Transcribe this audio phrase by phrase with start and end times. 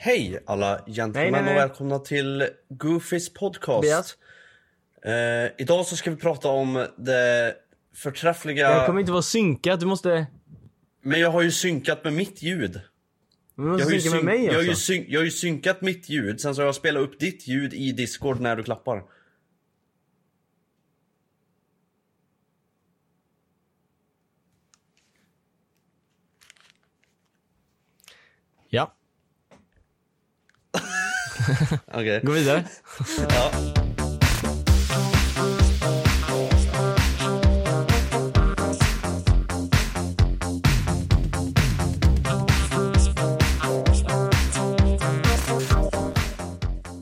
[0.00, 4.18] Hej alla gentlemän och välkomna till Goofys podcast.
[5.04, 7.54] Eh, idag så ska vi prata om det
[7.96, 8.80] förträffliga...
[8.80, 10.26] Det kommer inte vara synkat, du måste...
[11.02, 12.72] Men jag har ju synkat med mitt ljud.
[12.72, 15.30] Du Jag måste har, ju synka med mig jag, har ju syn- jag har ju
[15.30, 18.62] synkat mitt ljud, sen så har jag spelat upp ditt ljud i Discord när du
[18.62, 19.02] klappar.
[31.94, 32.20] Okej.
[32.24, 32.64] gå vidare.
[33.28, 33.50] Ja.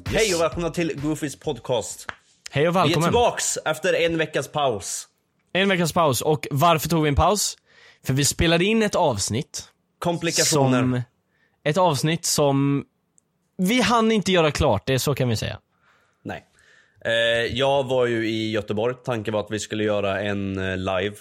[0.07, 2.07] Hej och välkomna till Goofys podcast.
[2.51, 3.09] Hej och Vi är välkommen.
[3.09, 5.09] tillbaks efter en veckas paus.
[5.53, 6.21] En veckas paus.
[6.21, 7.57] Och varför tog vi en paus?
[8.05, 9.65] För vi spelade in ett avsnitt.
[9.99, 10.81] Komplikationer.
[10.81, 11.03] Som...
[11.65, 12.85] Ett avsnitt som...
[13.57, 15.61] Vi hann inte göra klart det, så kan vi säga.
[16.23, 16.45] Nej.
[17.05, 17.13] Eh,
[17.57, 18.95] jag var ju i Göteborg.
[19.05, 21.17] Tanken var att vi skulle göra en eh, live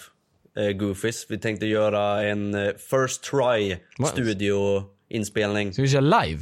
[0.58, 1.26] eh, Goofys.
[1.28, 5.72] Vi tänkte göra en eh, first try studioinspelning.
[5.72, 6.40] Ska vi köra live?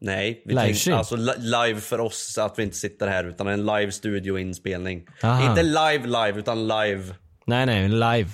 [0.00, 3.66] Nej, vi tänkte, alltså li- live för oss, att vi inte sitter här utan en
[3.66, 5.06] live studioinspelning.
[5.22, 5.48] Aha.
[5.50, 7.14] Inte live live utan live.
[7.46, 8.28] Nej, nej, live.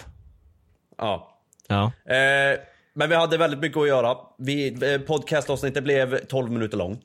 [0.98, 1.40] Ja.
[1.68, 1.92] Ja.
[2.14, 2.58] Eh,
[2.98, 4.16] men vi hade väldigt mycket att göra.
[4.38, 7.02] Vi, eh, podcastavsnittet blev 12 minuter långt.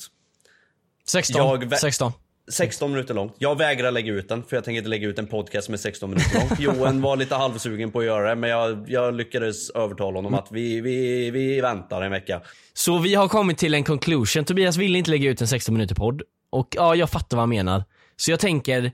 [1.07, 1.41] 16.
[1.47, 2.11] Jag vä- 16.
[2.51, 3.35] 16 minuter långt.
[3.37, 5.77] Jag vägrar lägga ut den, för jag tänker inte lägga ut en podcast som är
[5.77, 6.49] 16 minuter lång.
[6.59, 10.47] Johan var lite halvsugen på att göra det, men jag, jag lyckades övertala honom att
[10.51, 12.41] vi, vi, vi väntar en vecka.
[12.73, 14.45] Så vi har kommit till en conclusion.
[14.45, 16.21] Tobias ville inte lägga ut en 16 minuter podd.
[16.49, 17.83] Och ja, jag fattar vad han menar.
[18.15, 18.91] Så jag tänker,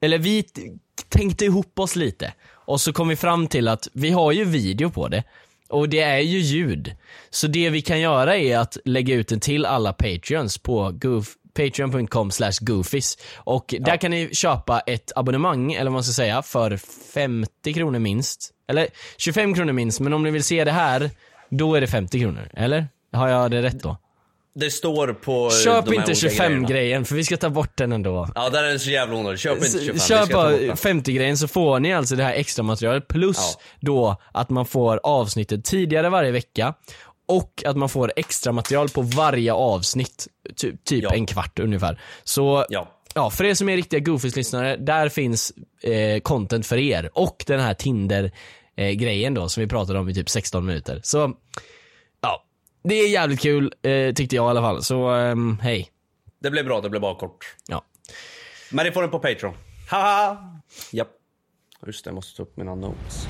[0.00, 0.60] eller vi t-
[1.08, 2.32] tänkte ihop oss lite.
[2.66, 5.22] Och så kom vi fram till att vi har ju video på det.
[5.74, 6.94] Och det är ju ljud.
[7.30, 11.34] Så det vi kan göra är att lägga ut den till alla patreons på goof,
[11.54, 13.18] patreon.com slash goofies.
[13.36, 16.76] Och där kan ni köpa ett abonnemang, eller vad man ska säga, för
[17.14, 18.50] 50 kronor minst.
[18.68, 18.86] Eller
[19.16, 21.10] 25 kronor minst, men om ni vill se det här,
[21.48, 22.48] då är det 50 kronor.
[22.52, 22.88] Eller?
[23.12, 23.96] Har jag det rätt då?
[24.54, 25.44] Det står på...
[25.46, 26.68] eh, Köp inte olika 25 grejerna.
[26.68, 28.28] grejen, för vi ska ta bort den ändå.
[28.34, 29.38] Ja, där är den så jävla onödig.
[29.40, 29.94] Köp inte 25.
[29.94, 30.76] vi ska Köp bara den.
[30.76, 33.60] 50 grejen så får ni alltså det här extra materialet plus Ja.
[33.80, 36.74] då att man får avsnittet tidigare varje vecka
[37.28, 40.26] och att man får extra material på varje avsnitt,
[40.60, 41.10] ty- typ Ja.
[41.14, 42.00] en kvart ungefär.
[42.24, 42.90] Så Ja.
[43.14, 47.10] Ja, för er som är riktiga Goofies-lyssnare, där finns eh, content för er.
[47.14, 51.00] Och den här Tinder-grejen då, som vi pratade om i typ 16 minuter.
[51.02, 51.32] Så.
[52.88, 54.82] Det är jävligt kul, eh, tyckte jag i alla fall.
[54.82, 55.90] Så, ehm, hej.
[56.42, 57.56] Det blev bra, det blev bara kort.
[57.68, 57.84] Ja.
[58.70, 59.54] Men det får den på Patreon.
[59.90, 60.38] Haha!
[60.90, 61.08] Japp.
[61.86, 63.26] Just det, jag måste ta upp mina notes.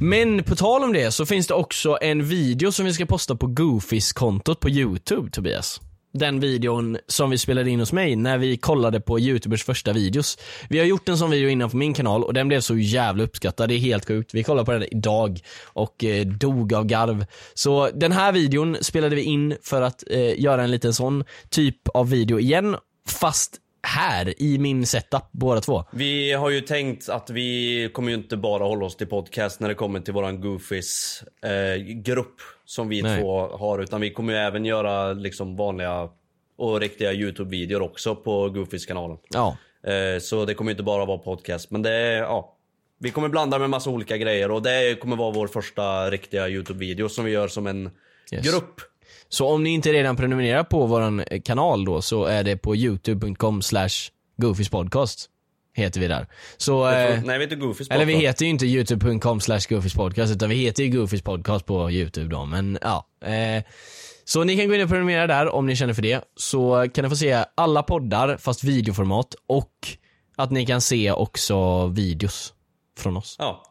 [0.00, 3.36] Men på tal om det så finns det också en video som vi ska posta
[3.36, 5.80] på Goofies-kontot på YouTube, Tobias.
[6.12, 10.38] Den videon som vi spelade in hos mig när vi kollade på Youtubers första videos.
[10.68, 13.24] Vi har gjort en sån video innan på min kanal och den blev så jävla
[13.24, 14.34] uppskattad, det är helt sjukt.
[14.34, 17.26] Vi kollade på den idag och eh, dog av garv.
[17.54, 21.88] Så den här videon spelade vi in för att eh, göra en liten sån typ
[21.88, 22.76] av video igen,
[23.08, 25.84] fast här i min setup, båda två.
[25.92, 29.68] Vi har ju tänkt att vi kommer ju inte bara hålla oss till podcast när
[29.68, 33.20] det kommer till våran Goofies eh, grupp som vi Nej.
[33.20, 33.78] två har.
[33.78, 36.08] Utan vi kommer ju även göra liksom vanliga
[36.58, 39.16] och riktiga YouTube-videor också på Goofies-kanalen.
[39.30, 39.56] Ja.
[39.86, 41.70] Eh, så det kommer ju inte bara vara podcast.
[41.70, 42.52] Men det ja.
[42.98, 47.08] Vi kommer blanda med massa olika grejer och det kommer vara vår första riktiga YouTube-video
[47.08, 47.90] som vi gör som en
[48.32, 48.50] Yes.
[48.52, 48.80] grupp.
[49.28, 52.76] Så om ni inte redan prenumererar på våran eh, kanal då så är det på
[52.76, 53.88] youtube.com slash
[54.36, 55.30] goofispodcast.
[55.74, 56.26] Heter vi där.
[56.56, 58.28] Så, eh, Nej, vi heter Goofies eller vi podcast.
[58.28, 62.44] heter ju inte youtube.com slash goofispodcast utan vi heter ju Goofys podcast på youtube då.
[62.44, 63.06] Men ja.
[63.24, 63.62] Eh,
[64.24, 66.24] så ni kan gå in och prenumerera där om ni känner för det.
[66.36, 69.70] Så kan ni få se alla poddar fast videoformat och
[70.36, 72.54] att ni kan se också videos
[72.98, 73.36] från oss.
[73.38, 73.62] Ja.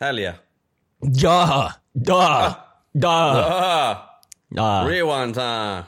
[0.00, 0.34] Helge.
[1.00, 1.72] Ja!
[1.92, 2.52] Ja!
[2.92, 3.44] Ja!
[3.46, 4.11] Ah,
[4.54, 4.86] Ja!
[4.88, 5.84] rewind time.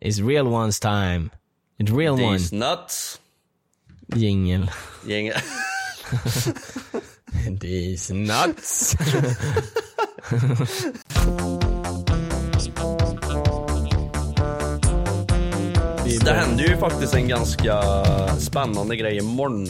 [0.00, 1.30] It's real ones time.
[1.78, 2.36] It's real one.
[2.36, 3.20] These nuts.
[4.14, 4.68] Jingel.
[5.06, 5.32] Gäng...
[7.60, 8.96] These nuts.
[16.24, 17.82] Det händer ju faktiskt en ganska
[18.38, 19.66] spännande grej imorgon.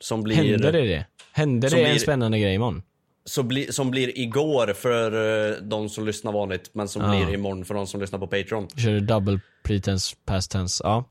[0.00, 1.06] Som blir, Hände det det?
[1.32, 2.82] Hände Som det en spännande grej imorgon?
[3.26, 5.12] Så bli, som blir igår för
[5.50, 7.08] eh, de som lyssnar vanligt, men som Ja.
[7.08, 8.68] blir imorgon för de som lyssnar på Patreon.
[8.76, 10.84] Kör du double pretense past tense?
[10.84, 11.04] Ja.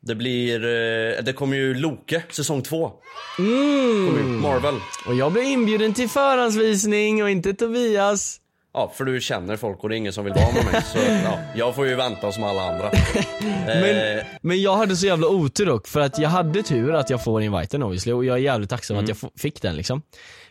[0.00, 2.90] Det blir, eh, det kommer ju Loke, säsong två.
[3.38, 4.40] Mm.
[4.40, 4.74] Marvel.
[5.06, 8.40] Och jag blev inbjuden till förhandsvisning och inte Tobias.
[8.76, 10.82] Ja, för du känner folk och det är ingen som vill vara med mig.
[10.92, 12.90] Så ja, jag får ju vänta som alla andra.
[13.66, 17.10] Men, Eh, men jag hade så jävla otur dock, för att jag hade tur att
[17.10, 20.02] jag får inviten obviously och jag är jävligt tacksam att jag fick den liksom.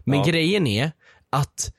[0.04, 0.20] Men.
[0.20, 0.26] Ja.
[0.26, 0.92] grejen är
[1.30, 1.72] att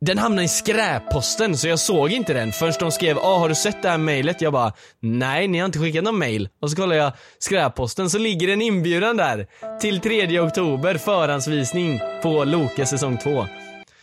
[0.00, 3.54] den hamnade i skräpposten så jag såg inte den förrän de skrev ah, har du
[3.54, 4.40] sett det här mejlet?
[4.40, 6.48] Jag bara nej ni har inte skickat någon mail.
[6.60, 9.46] Och så kollar jag skräpposten så ligger en inbjudan där
[9.80, 13.46] till 3 oktober förhandsvisning på Loke säsong 2.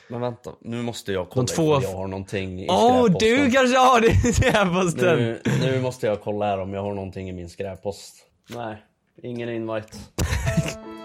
[0.10, 3.30] men vänta, nu måste jag kolla De två- om jag har någonting i Åh skräpposten.
[3.46, 5.18] du kanske har det i skräpposten?
[5.20, 8.16] nu, nu måste jag kolla här om jag har någonting i min skräppost.
[8.56, 8.78] Nej,
[9.24, 9.98] ingen invite.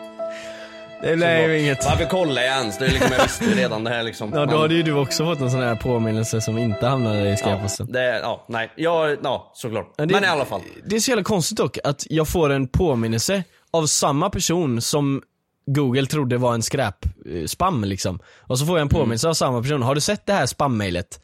[1.02, 1.84] Det lär ju inget.
[1.84, 2.78] Varför kollar jag ens?
[2.78, 4.30] Det är liksom, jag visste redan det här liksom.
[4.34, 7.30] Ja då Men- hade ju du också fått en sån här påminnelse som inte hamnade
[7.32, 7.86] i skräpposten.
[7.92, 8.70] Ja, det, ja, nej.
[8.76, 9.94] Ja, ja såklart.
[9.96, 10.60] Ja, det- Men i alla fall.
[10.86, 15.22] Det är så jävla konstigt dock att jag får en påminnelse av samma person som
[15.66, 18.18] Google trodde var en skräp-spam liksom.
[18.40, 19.82] Och så får jag en påminnelse av samma person.
[19.82, 21.20] Har du sett det här spam-mailet?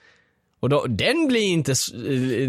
[0.60, 1.76] Och då, den blir inte eh,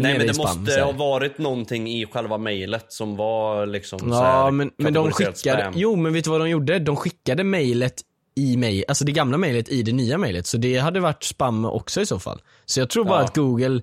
[0.18, 0.58] men det spam.
[0.60, 5.10] måste ha varit någonting i själva mejlet som var liksom Ja här men, men de
[5.12, 5.72] skickade, spam.
[5.76, 6.78] jo men vet du vad de gjorde?
[6.78, 7.94] De skickade mejlet
[8.36, 10.46] i mig, alltså det gamla mejlet i det nya mejlet.
[10.46, 12.40] Så det hade varit spam också i så fall.
[12.66, 13.24] Så jag tror bara Ja.
[13.24, 13.82] att Google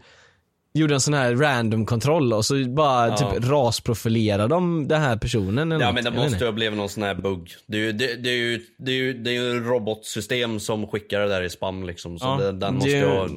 [0.73, 3.17] gjorde en sån här random kontroll och så bara Ja.
[3.17, 6.03] typ rasprofilerade de den här personen eller Ja något.
[6.03, 7.51] men det måste ju ha blivit någon sån här bugg.
[7.67, 10.59] Det är ju, det, det är ju, det är ju, det är ju ett robotsystem
[10.59, 12.19] som skickar det där i spam liksom.
[12.19, 13.27] Så Ja, det, den måste ju ha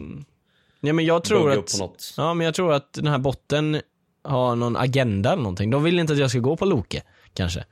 [0.81, 1.83] Ja men jag tror att,
[2.17, 3.81] ja men jag tror att den här botten
[4.25, 5.71] har någon agenda eller någonting.
[5.71, 7.03] De vill inte att jag ska gå på Loke,
[7.35, 7.65] kanske.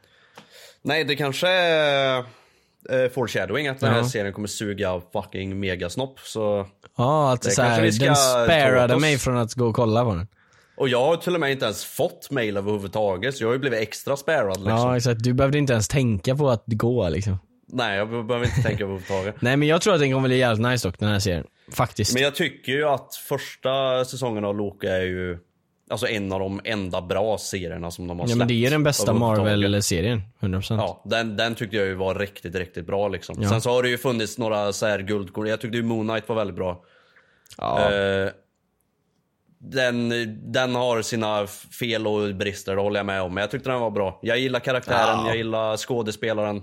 [0.82, 2.18] Nej det kanske är
[2.90, 4.08] eh, foreshadowing att den här Ja.
[4.08, 6.20] serien kommer suga fucking megasnopp.
[6.20, 6.66] Så...
[6.96, 10.28] Ja, att Det så här, den sparade mig från att gå och kolla på den.
[10.76, 13.36] Och jag har till och med inte ens fått mail överhuvudtaget.
[13.36, 14.70] Så jag har ju blivit extra sparad liksom.
[14.70, 17.38] Ja exakt, du behövde inte ens tänka på att gå liksom.
[17.72, 19.34] Nej jag behöver inte tänka överhuvudtaget.
[19.42, 21.46] Nej men jag tror att den kommer bli jävligt nice dock, den här serien.
[21.72, 22.14] Faktiskt.
[22.14, 25.38] Men jag tycker ju att första säsongen av Loki är ju
[25.90, 28.38] Alltså en av de enda bra serierna som de har ja släppt.
[28.38, 29.12] men det är den bästa.
[29.12, 30.76] Marvel-serien, 100%.
[30.76, 33.36] Ja, den, den tyckte jag ju var riktigt, riktigt bra liksom.
[33.42, 33.48] Ja.
[33.48, 35.46] Sen så har det ju funnits några så här guldkorn.
[35.46, 36.84] Jag tyckte ju Moon Knight var väldigt bra.
[37.58, 37.92] Ja.
[37.92, 38.30] Eh,
[39.58, 40.08] den,
[40.52, 41.46] den har sina
[41.80, 43.34] fel och brister, det håller jag med om.
[43.34, 44.18] Men jag tyckte den var bra.
[44.22, 45.26] Jag gillar karaktären, Ja.
[45.26, 46.62] jag gillar skådespelaren.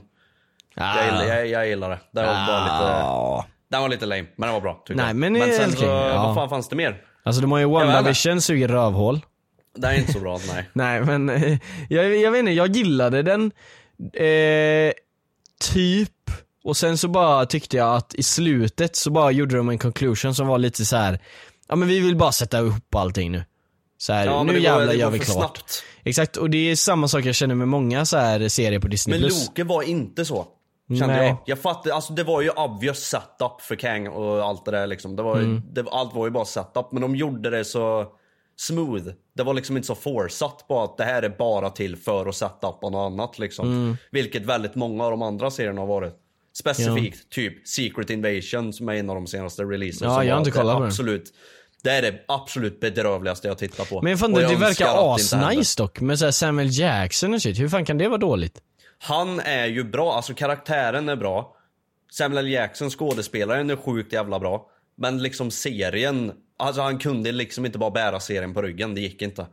[0.75, 0.97] Ah.
[0.97, 1.99] Jag, gillar, jag, jag gillar det.
[2.11, 3.45] Den var bara lite, Ja.
[3.71, 4.83] den var lite lame, men den var bra.
[4.89, 5.15] Nej, jag.
[5.15, 6.23] men det är sen så, ja.
[6.25, 7.01] vad fan fanns det mer?
[7.23, 7.65] Alltså de har ju.
[7.65, 9.21] WandaVision suger rövhål.
[9.77, 10.69] Det är inte så bra, nej.
[10.73, 11.57] Nej men, eh,
[11.89, 13.51] jag, jag vet inte, jag gillade den,
[14.13, 14.93] eh,
[15.73, 16.11] typ.
[16.63, 20.35] Och sen så bara tyckte jag att i slutet så bara gjorde de en conclusion
[20.35, 21.19] som var lite så här.
[21.67, 23.43] ja men vi vill bara sätta ihop allting nu.
[23.97, 25.37] Så här, Ja, men nu det jävlar det gör vi klart.
[25.37, 25.83] snabbt.
[26.03, 29.19] Exakt, och det är samma sak jag känner med många så här serier på Disney+.
[29.19, 29.29] Men.
[29.29, 30.47] Loke var inte så.
[30.89, 31.27] Kände Nej.
[31.27, 31.37] jag.
[31.45, 35.15] Jag fattar, alltså det var ju obvious setup för Kang och allt det där liksom.
[35.15, 35.61] Det var, Mm.
[35.73, 38.05] det, allt var ju bara setup, men de gjorde det så
[38.57, 39.03] smooth.
[39.35, 42.35] Det var liksom inte så forsatt på att det här är bara till för att
[42.35, 43.67] sätta upp något annat liksom.
[43.71, 43.97] Mm.
[44.11, 46.13] Vilket väldigt många av de andra serierna har varit.
[46.57, 50.01] Specifikt typ Secret Invasion som är en av de senaste releases.
[50.01, 50.87] Ja, jag har inte kollat det på den.
[50.87, 51.33] absolut,
[51.83, 54.01] Det är det absolut bedrövligaste jag tittar på.
[54.01, 57.59] Men fan, det, det verkar asnice dock, med så här Samuel Jackson och shit.
[57.59, 58.61] Hur fan kan det vara dåligt?
[59.07, 61.55] Han är ju bra, alltså karaktären är bra.
[62.11, 64.65] Samuel Jackson, skådespelaren, är sjukt jävla bra.
[64.97, 69.21] Men liksom serien, alltså han kunde liksom inte bara bära serien på ryggen, det gick
[69.21, 69.47] inte.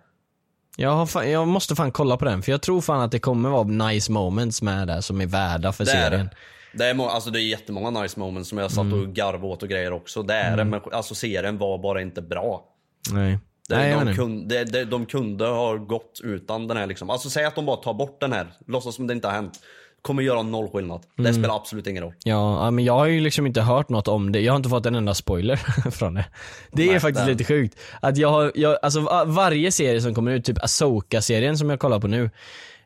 [0.77, 3.49] Jag, fan, jag måste fan kolla på den, för jag tror fan att det kommer
[3.51, 6.27] vara nice moments med där som är värda för Det är serien.
[6.73, 6.79] det.
[6.79, 9.69] Det är, alltså det är jättemånga nice moments som jag satt och garvade åt och
[9.69, 10.23] grejer också.
[10.23, 12.65] Det är det, men alltså serien var bara inte bra.
[13.13, 13.39] Nej.
[13.71, 17.11] Nej, de, kunde, det, de kunde ha gått utan den här liksom.
[17.11, 19.61] Alltså säg att de bara tar bort den här, låtsas som det inte har hänt.
[20.03, 21.03] Kommer göra noll skillnad.
[21.19, 21.33] Mm.
[21.33, 22.15] Det spelar absolut ingen roll.
[22.25, 24.41] Ja, men jag har ju liksom inte hört något om det.
[24.41, 25.57] Jag har inte fått en enda spoiler
[25.91, 26.25] från det.
[26.73, 27.77] Det är Nej, faktiskt det- lite sjukt.
[28.01, 31.81] Att jag har, jag, alltså va- varje serie som kommer ut, typ Asoka-serien som jag
[31.81, 32.31] kollar på nu.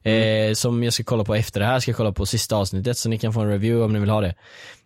[0.02, 0.49] Mm.
[0.50, 2.99] Eh, som jag ska kolla på efter det här, ska jag kolla på sista avsnittet
[2.99, 4.35] så ni kan få en review om ni vill ha det.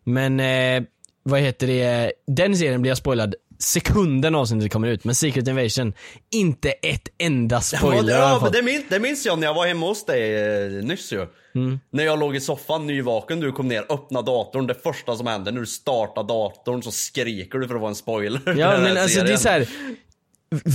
[0.05, 0.83] Men, eh,
[1.23, 5.93] vad heter det, den serien blir jag spoilad sekunden avsnittet kommer ut, men Secret Invasion,
[6.31, 8.52] inte ett enda spoiler ja, fått.
[8.52, 11.26] det, minns, det minns jag när jag var hemma hos dig eh, nyss ju.
[11.55, 11.81] Mm.
[11.93, 14.67] När jag låg i soffan nyvaken, du kom ner, öppnade datorn.
[14.67, 17.95] Det första som hände när du startar datorn så skriker du för att vara en
[17.95, 18.40] spoiler.
[18.47, 19.38] Ja men alltså det är serien.
[19.38, 19.69] så här.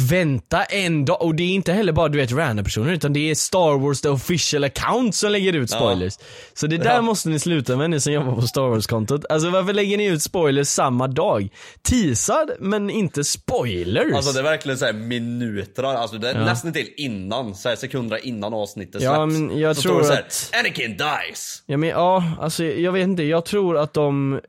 [0.09, 3.29] Vänta en dag, och det är inte heller bara du vet random personer utan det
[3.31, 6.13] är Star Wars the official account som lägger ut spoilers.
[6.53, 7.01] Så det där Ja.
[7.01, 9.25] måste ni sluta med ni som jobbar på Star Wars-kontot.
[9.29, 11.49] Alltså varför lägger ni ut spoilers samma dag?
[11.81, 14.13] Teasad men inte spoilers.
[14.15, 16.45] Alltså det är verkligen såhär minuter, alltså det är Ja.
[16.45, 19.03] nästan till innan, så här sekunder innan avsnittet släpps.
[19.05, 21.63] Ja, men jag så tror så här, att- Anakin dies!
[21.65, 24.39] Ja men ja, alltså jag vet inte, jag tror att de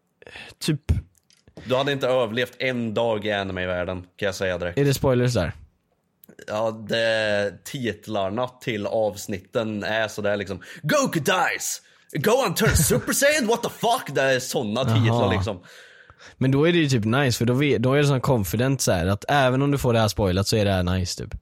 [0.66, 0.80] typ
[1.65, 4.79] Du hade inte överlevt en dag i anime-världen, kan jag säga direkt.
[4.79, 5.53] Är det spoilers där?
[6.47, 11.83] Ja, det, titlarna till avsnitten är sådär liksom Goku dies!
[12.13, 14.15] Go on turn Super Saiyan, what the fuck?
[14.15, 15.61] Det är såna titlar liksom.
[16.37, 18.81] Men då är det ju typ nice för då, vet, då är det sån confident
[18.81, 21.25] så här att även om du får det här spoilat så är det här nice
[21.25, 21.35] typ.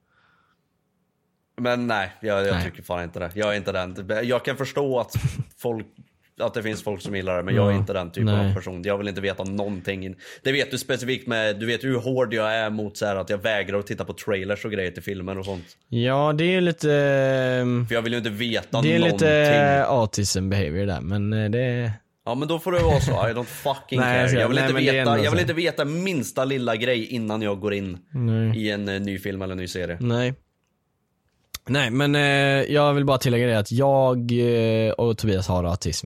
[1.57, 2.63] Men nej, jag, jag Nej.
[2.63, 3.31] tycker fan inte det.
[3.33, 4.09] Jag är inte den.
[4.23, 5.13] Jag kan förstå att
[5.57, 5.87] folk
[6.41, 8.49] att det finns folk som gillar det, men jag är inte den typen nej.
[8.49, 8.83] av person.
[8.83, 10.15] Jag vill inte veta någonting.
[10.43, 13.29] Det vet du specifikt med, du vet hur hård jag är mot så här att
[13.29, 15.65] jag vägrar att titta på trailers och grejer till filmer och sånt.
[15.89, 19.27] Ja det är lite, ehm, För jag vill ju inte veta det är någonting.
[19.27, 21.91] lite autism behavior där men eh, det,
[22.25, 23.11] Ja men då får det vara så.
[23.11, 24.39] I don't fucking Nej, jag care.
[24.41, 27.73] Jag vill, nej, inte, veta, jag vill inte veta minsta lilla grej innan jag går
[27.73, 28.57] in nej.
[28.57, 29.97] i en eh, ny film eller ny serie.
[29.99, 30.33] Nej.
[31.67, 32.21] Nej men eh,
[32.73, 36.05] jag vill bara tillägga det att jag eh, och Tobias har autism.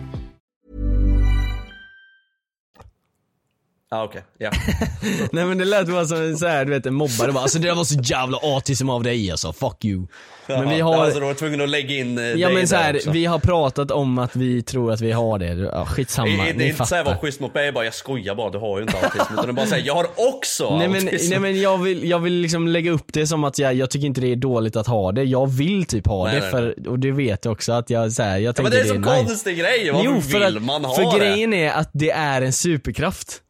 [3.93, 4.51] Ja okej, ja.
[5.31, 7.59] Nej men det lät bara som en så här, du vet en mobbare bara alltså
[7.59, 10.07] det där var så jävla autism av dig alltså, fuck you.
[10.47, 12.75] Men vi har, Alltså du var tvungen att lägga in eh, ja dig men så
[12.75, 13.11] där här, också.
[13.11, 16.53] vi har pratat om att vi tror att vi har det, ja, skitsamma, Det är
[16.53, 17.19] ni inte såhär fattar.
[17.21, 19.33] schysst mot mig bara, jag skojar bara, du har ju inte autism.
[19.33, 21.29] Utan du bara säger, jag har också Nej men, autism.
[21.29, 24.07] nej men jag vill, jag vill liksom lägga upp det som att jag, jag tycker
[24.07, 26.87] inte det är dåligt att ha det, jag vill typ ha Nej, det nej, för,
[26.89, 28.83] och det vet jag också att jag så här, jag ja, tänker men det är
[28.83, 29.25] det så är nice.
[29.27, 31.17] konstig grej, varför Jo för vill att, man ha för det?
[31.25, 33.41] grejen är att det är en superkraft.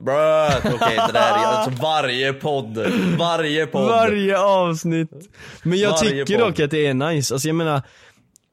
[0.00, 2.78] Bröt, okej det där är alltså varje podd,
[3.18, 3.88] varje podd.
[3.88, 5.10] Varje avsnitt.
[5.62, 6.48] Men jag Varje tycker podd.
[6.48, 7.82] dock att det är nice, alltså jag menar,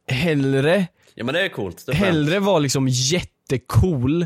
[0.08, 1.84] hellre Ja men det är coolt.
[1.86, 4.26] Det är hellre vara liksom jättecool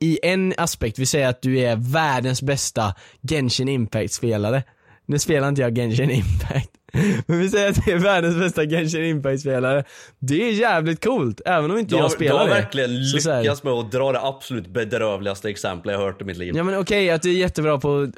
[0.00, 2.94] i en aspekt, vi säger att du är världens bästa
[3.28, 4.62] Genshin Impact-spelare.
[5.06, 6.70] Nu spelar inte jag Genshin Impact.
[7.26, 9.84] Men vi säger att det är världens bästa Genshin Impact-spelare.
[10.18, 12.54] Det är jävligt coolt, även om inte Du har, jag du spelar har det.
[12.54, 16.24] verkligen Så så här- lyckats med att dra det absolut bedrövligaste exemplet jag hört i
[16.24, 16.52] mitt liv.
[16.56, 18.12] Ja men okej, att du är jättebra på att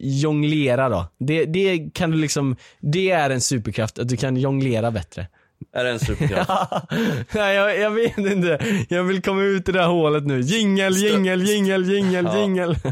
[0.00, 1.06] jonglera då.
[1.18, 5.26] Det, det kan du liksom, det är en superkraft, att du kan jonglera bättre.
[5.76, 6.50] Är det en superkraft?
[7.34, 10.40] Nej jag, jag vet inte, jag vill komma ut ur det här hålet nu.
[10.40, 12.76] Jingel, jingel, jingel, jingel, jingel.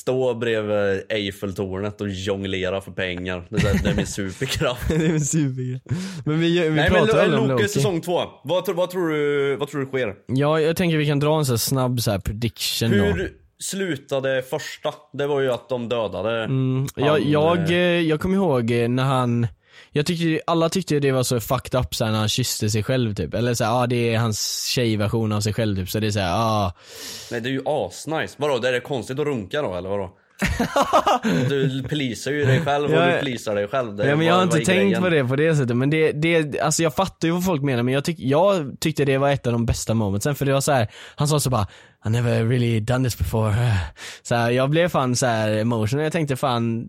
[0.00, 3.46] Stå bredvid Eiffeltornet och jonglera för pengar.
[3.50, 4.82] Det är, det är min superkraft.
[4.88, 5.80] det är en supergrej.
[6.24, 7.68] Men vi, vi Nej men pratar aldrig om Loki Loki.
[7.74, 8.20] säsong två.
[8.44, 10.14] Vad, vad, tror du, vad tror du sker?
[10.26, 12.96] Ja, jag tänker vi kan dra en här snabb så här prediction då.
[12.96, 14.94] Hur slutade första?
[15.12, 19.04] Det var ju att de dödade Mm, han, jag, jag, eh, jag kommer ihåg när
[19.04, 19.46] han
[19.90, 23.14] jag tyckte, alla tyckte det var så fucked up såhär när han kysste sig själv
[23.14, 23.34] typ.
[23.34, 25.90] Eller såhär, ja ah, det är hans tjejversion av sig själv typ.
[25.90, 26.72] Så det är såhär, ah.
[27.30, 28.34] Nej det är ju asnice.
[28.38, 30.10] Vadå, det är det konstigt att runka då eller vadå?
[31.48, 33.96] du polisar ju dig själv och du polisar dig själv.
[33.96, 35.02] Det, Ja, men jag har inte tänkt grejen?
[35.02, 37.82] på det på det sättet men det, det, alltså jag fattar ju vad folk menar
[37.82, 40.60] men jag, tyck, jag tyckte det var ett av de bästa momentsen för det var
[40.60, 41.66] så här, han sa så bara
[42.06, 43.54] I never really done this before.
[44.22, 46.86] Så här, jag blev fan så här emotional, jag tänkte fan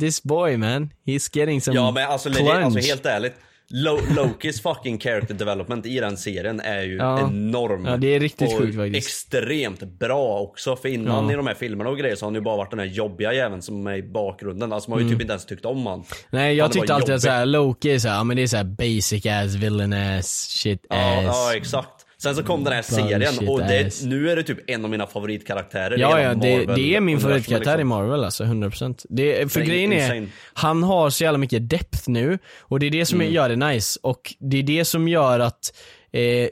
[0.00, 2.48] this boy man, he's getting some Ja men alltså, plunge.
[2.50, 3.34] legit, alltså helt ärligt.
[3.74, 7.20] Lo Lokis fucking character development i den serien är ju Ja.
[7.20, 7.84] enorm.
[7.84, 9.06] Ja, det är riktigt sjukt faktiskt.
[9.06, 10.76] extremt bra också.
[10.76, 11.32] För innan Ja.
[11.32, 13.32] i de här filmerna och grejer så har han ju bara varit den här jobbiga
[13.32, 14.72] jäveln som är i bakgrunden.
[14.72, 16.04] Alltså man har ju typ inte ens tyckt om han.
[16.30, 19.26] Nej jag Han tyckte alltid att Loki är såhär, ja men det är såhär basic
[19.26, 21.24] ass, villain ass, shit Ja, ass.
[21.24, 22.01] ja exakt.
[22.22, 25.06] Sen så kom den här serien och det, nu är det typ en av mina
[25.06, 25.98] favoritkaraktärer.
[25.98, 27.88] Ja, ja, det, det är min favoritkaraktär i liksom.
[27.88, 29.06] Marvel alltså, 100%.
[29.08, 30.26] Det, för Det är grejen är, insane.
[30.54, 33.32] han har så jävla mycket depth nu, och det är det som Mm.
[33.34, 33.98] gör det nice.
[34.02, 35.74] Och det är det som gör att,
[36.12, 36.48] eh,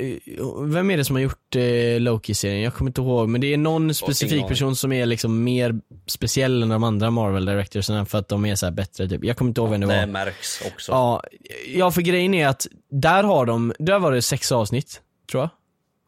[0.63, 2.61] vem är det som har gjort eh, Loki-serien?
[2.63, 5.75] Jag kommer inte ihåg, men det är någon specifik person som är liksom mer
[6.07, 9.25] speciell än de andra Marvel directorsen för att de är så här bättre typ.
[9.25, 9.95] Jag kommer inte ihåg vem det var.
[9.95, 10.93] Det märks också.
[10.93, 11.23] Ja,
[11.75, 15.01] ja, för grejen är att där har de, där var det sex avsnitt,
[15.31, 15.51] tror jag.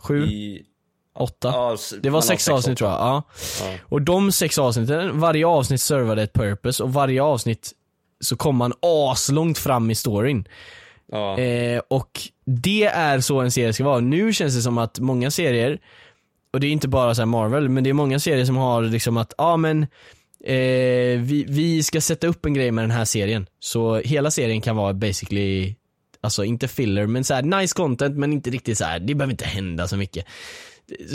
[0.02, 0.62] Sju, I,
[1.18, 1.48] åtta.
[1.48, 3.22] ja, Det var mellan sex avsnitt och tror jag, ja.
[3.60, 3.74] Ja.
[3.88, 7.72] Och de sex avsnitten, varje avsnitt servade ett purpose och varje avsnitt
[8.20, 10.48] så kom man aslångt fram i storyn.
[11.12, 11.38] Ja.
[11.38, 14.00] Eh, och det är så en serie ska vara.
[14.00, 15.78] Nu känns det som att många serier,
[16.52, 18.82] och det är inte bara så här Marvel, men det är många serier som har
[18.82, 19.82] liksom att, ja men
[20.44, 23.46] eh, vi, vi ska sätta upp en grej med den här serien.
[23.60, 25.74] Så hela serien kan vara basically,
[26.22, 28.98] alltså inte filler, men så här nice content men inte riktigt så här.
[28.98, 30.26] det behöver inte hända så mycket.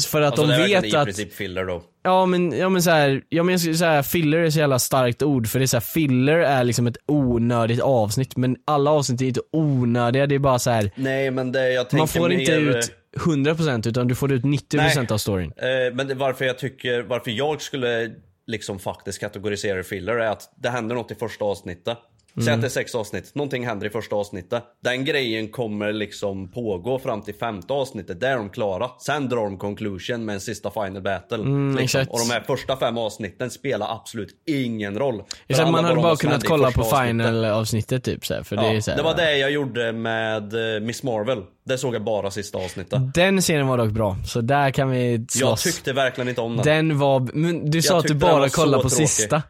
[0.08, 1.84] För att Alltså, de det är verkligen vet i att princip filler då.
[2.04, 5.48] Ja men, ja men såhär, ja men skulle säga filler är så jävla starkt ord
[5.48, 9.26] för det är så här, filler är liksom ett onödigt avsnitt men alla avsnitt är
[9.26, 10.92] inte onödiga, det är bara så här.
[10.96, 14.44] Nej men det, jag tänker man får inte mer, ut 100% utan du får ut
[14.44, 15.54] 90% av storyn.
[15.58, 18.12] Eh, men det, varför jag tycker, varför jag skulle
[18.48, 21.98] liksom faktiskt kategorisera filler är att det händer något i första avsnittet.
[22.40, 22.54] Säg Mm.
[22.56, 24.64] att det är sex avsnitt, någonting händer i första avsnittet.
[24.84, 28.90] Den grejen kommer liksom pågå fram till femte avsnittet, där är de klara.
[29.00, 31.38] Sen drar de conclusion med en sista final battle.
[31.38, 31.56] liksom.
[31.70, 32.12] Mm, exakt.
[32.12, 35.24] Och de här första fem avsnitten spelar absolut ingen roll.
[35.48, 38.68] Det man hade bara kunnat kolla på final avsnittet typ så här, för Ja, det
[38.68, 41.44] är så här, det var det jag gjorde med eh, Miss Marvel.
[41.66, 43.14] Det såg jag bara sista avsnittet.
[43.14, 45.64] Den serien var dock bra, så där kan vi Jag slåss.
[45.64, 46.66] tyckte verkligen inte om den.
[46.66, 49.10] Den var, men du sa att du bara kollade på tråkig.
[49.10, 49.44] sista.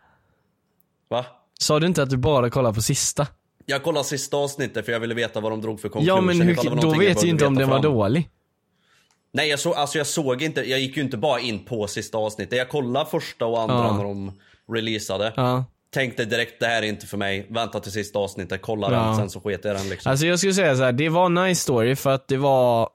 [1.09, 1.25] Va?
[1.59, 3.27] Sa du inte att du bara kollade på sista?
[3.65, 6.15] Jag kollade sista avsnittet för jag ville veta vad de drog för conclusion.
[6.17, 8.29] Ja men hur, då någonting jag vet ju inte om den var dålig.
[9.33, 12.17] Nej jag, så, alltså jag såg inte, jag gick ju inte bara in på sista
[12.17, 12.57] avsnittet.
[12.57, 13.97] Jag kollade första och andra Ja.
[13.97, 14.31] när de
[14.71, 15.33] releasade.
[15.35, 15.65] Ja.
[15.93, 17.47] Tänkte direkt det här är inte för mig.
[17.49, 18.99] Vänta till sista avsnittet, kolla Ja.
[19.03, 20.09] den, sen så sket jag den liksom.
[20.09, 22.89] Alltså jag skulle säga så här, det var en nice story för att det var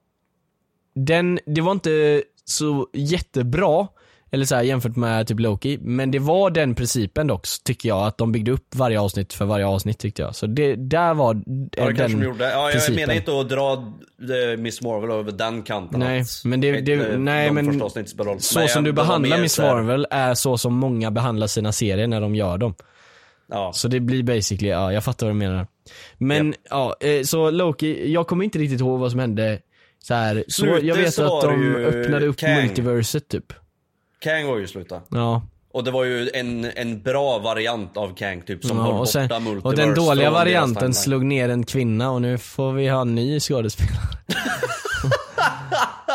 [0.95, 3.89] den, det var inte så jättebra,
[4.35, 8.07] eller så här, jämfört med typ Loki, men det var den principen dock tycker jag,
[8.07, 10.35] att de byggde upp varje avsnitt för varje avsnitt tyckte jag.
[10.35, 12.45] Så det, där var ja, det den kanske de gjorde.
[12.51, 12.95] Ja, jag principen.
[12.95, 16.01] menar inte att dra eh, Miss Marvel över den kanten.
[16.01, 17.81] Nej, men det- det- nej, de men.
[18.41, 22.21] Så Men som du behandlar Miss Marvel är så som många behandlar sina serier när
[22.21, 22.75] de gör dem.
[23.51, 23.73] Ja.
[23.75, 25.67] Så det blir basically, ja jag fattar vad du menar.
[26.19, 29.59] Men ja, eh, så Loki, jag kommer inte riktigt ihåg vad som hände
[29.99, 30.45] så här.
[30.49, 32.55] Så Slutet jag vet så att de öppnade upp Kang.
[32.55, 33.53] multiverset typ.
[34.23, 35.01] Kang var ju sluta.
[35.09, 35.43] Ja.
[35.73, 38.99] Och det var ju en, en bra variant av Kang typ som ja höll och,
[38.99, 42.89] borta sen, multiverse och den dåliga varianten slog ner en kvinna och nu får vi
[42.89, 43.97] ha en ny skådespelare.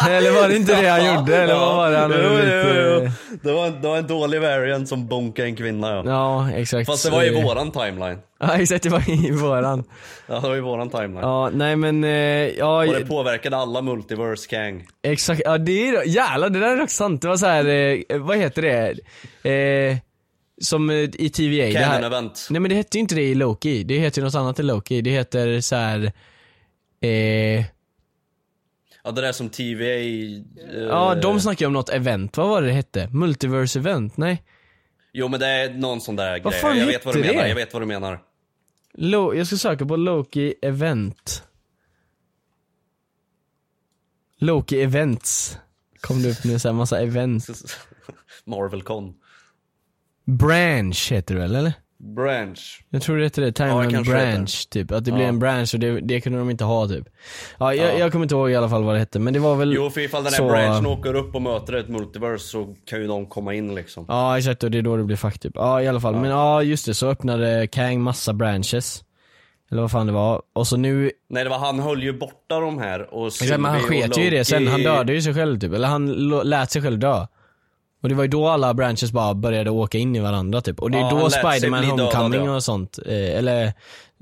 [0.10, 1.38] eller var det inte det han gjorde?
[1.38, 3.10] Eller vad var det han jo, jo, jo.
[3.44, 6.04] Det, var en, det var en dålig variant som bonkade en kvinna ja.
[6.06, 6.86] Ja, exakt.
[6.90, 8.18] Fast det var i våran timeline.
[8.40, 8.84] Ja, exakt.
[8.84, 9.84] Det var i våran.
[10.28, 11.18] Ja, det var i våran timeline.
[11.22, 14.88] Ja, nej men, eh, ja, Och det påverkade alla multiverse Kang.
[15.04, 15.42] exakt.
[15.46, 17.22] Ja, det är jävlar, det där är också sant.
[17.22, 19.52] Det var så här, eh, vad heter det?
[19.52, 19.98] Eh,
[20.62, 21.72] som eh, i TVA.
[21.72, 22.48] Canon här, event.
[22.50, 23.84] Nej men det hette ju inte det i Loki.
[23.84, 25.02] Det heter ju något annat i Loki.
[25.02, 26.04] Det heter så här.
[27.02, 27.64] Eh,
[29.08, 29.86] Ja det där som TVA...
[29.86, 32.38] eh, ja, de snackar ju om något event.
[32.38, 33.08] Vad var det det hette?
[33.12, 34.18] Multiverse event?
[34.18, 34.44] Nej.
[35.14, 36.62] Jo men det är någon sån där Vad grej.
[36.62, 37.50] fan Jag vet vad du hette menar, det?
[37.50, 38.20] jag vet vad du menar.
[38.94, 41.44] Lo- jag ska söka på Loki event.
[44.40, 45.58] Loki events.
[46.02, 47.78] Kom det upp nu så här massa events.
[48.46, 49.14] Marvel Con.
[50.26, 51.74] Branch heter det väl eller?
[52.00, 52.84] Branch.
[52.90, 54.92] Jag tror det heter det, Ja, kanske det Branch typ.
[54.92, 55.30] Att det blir Ja.
[55.30, 57.08] en branch och det, det kunde de inte ha typ.
[57.60, 58.00] Ja, jag, Ja.
[58.00, 59.90] jag kommer inte ihåg i alla fall vad det hette men det var väl Jo
[59.90, 60.48] för ifall den här så...
[60.50, 64.06] branchen åker upp och möter ett multiverse så kan ju de komma in liksom.
[64.08, 65.52] Ja exakt och det är då det blir fuck typ.
[65.56, 69.04] Ja i alla fall, men ja just det, så öppnade Kang massa branches.
[69.72, 70.42] Eller vad fan det var.
[70.56, 73.66] Och så nu, Nej det var han höll ju borta de här och exakt, men
[73.72, 75.74] han Sylvie sket ju i det sen, han dödade ju sig själv typ.
[75.74, 76.08] Eller han
[76.44, 77.28] lät sig själv dö.
[78.08, 80.80] Och det var ju då alla branches bara började åka in i varandra typ.
[80.80, 82.56] Och det är Ja, då Spiderman bli dödad, Homecoming ja.
[82.56, 83.74] och sånt, eh, eller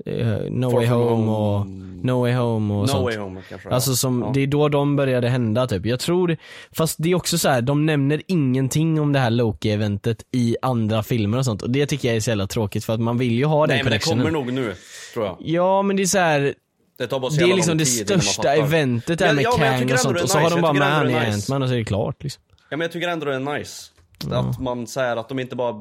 [0.06, 1.66] eh, No Far Way Home och.
[2.04, 3.04] No Way Home och No sånt.
[3.04, 4.30] Way Home kanske Alltså som, ja.
[4.34, 5.86] det är då de började hända typ.
[5.86, 6.36] Jag tror,
[6.72, 11.02] fast det är också så här, de nämner ingenting om det här Loki-eventet i andra
[11.02, 11.62] filmer och sånt.
[11.62, 13.76] Och det tycker jag är så jävla tråkigt för att man vill ju ha den
[13.76, 14.34] Nej men det connectionen.
[14.34, 14.74] kommer nog nu,
[15.14, 15.36] tror jag.
[15.40, 16.54] Ja men det är så här, Det
[16.98, 20.50] det är liksom det största eventet där med ja, Kang och sånt och så har
[20.50, 21.14] de bara med han i.
[21.14, 22.42] Ant-Man och så är det klart liksom.
[22.68, 23.90] Ja men jag tycker ändå det är nice.
[24.30, 25.72] Att man säger att de inte bara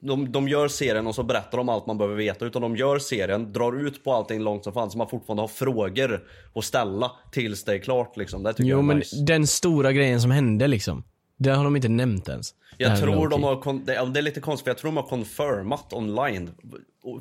[0.00, 2.44] de, de gör serien och så berättar de allt man behöver veta.
[2.44, 5.48] Utan de gör serien, drar ut på allting långt som fan så man fortfarande har
[5.48, 6.24] frågor
[6.54, 8.42] att ställa tills det är klart liksom.
[8.42, 9.16] Det tycker Jo jag är men nice.
[9.22, 11.04] den stora grejen som hände liksom.
[11.36, 12.54] Det har de inte nämnt ens.
[12.76, 16.50] Jag tror de har, det är lite konstigt för jag tror de har confirmat online,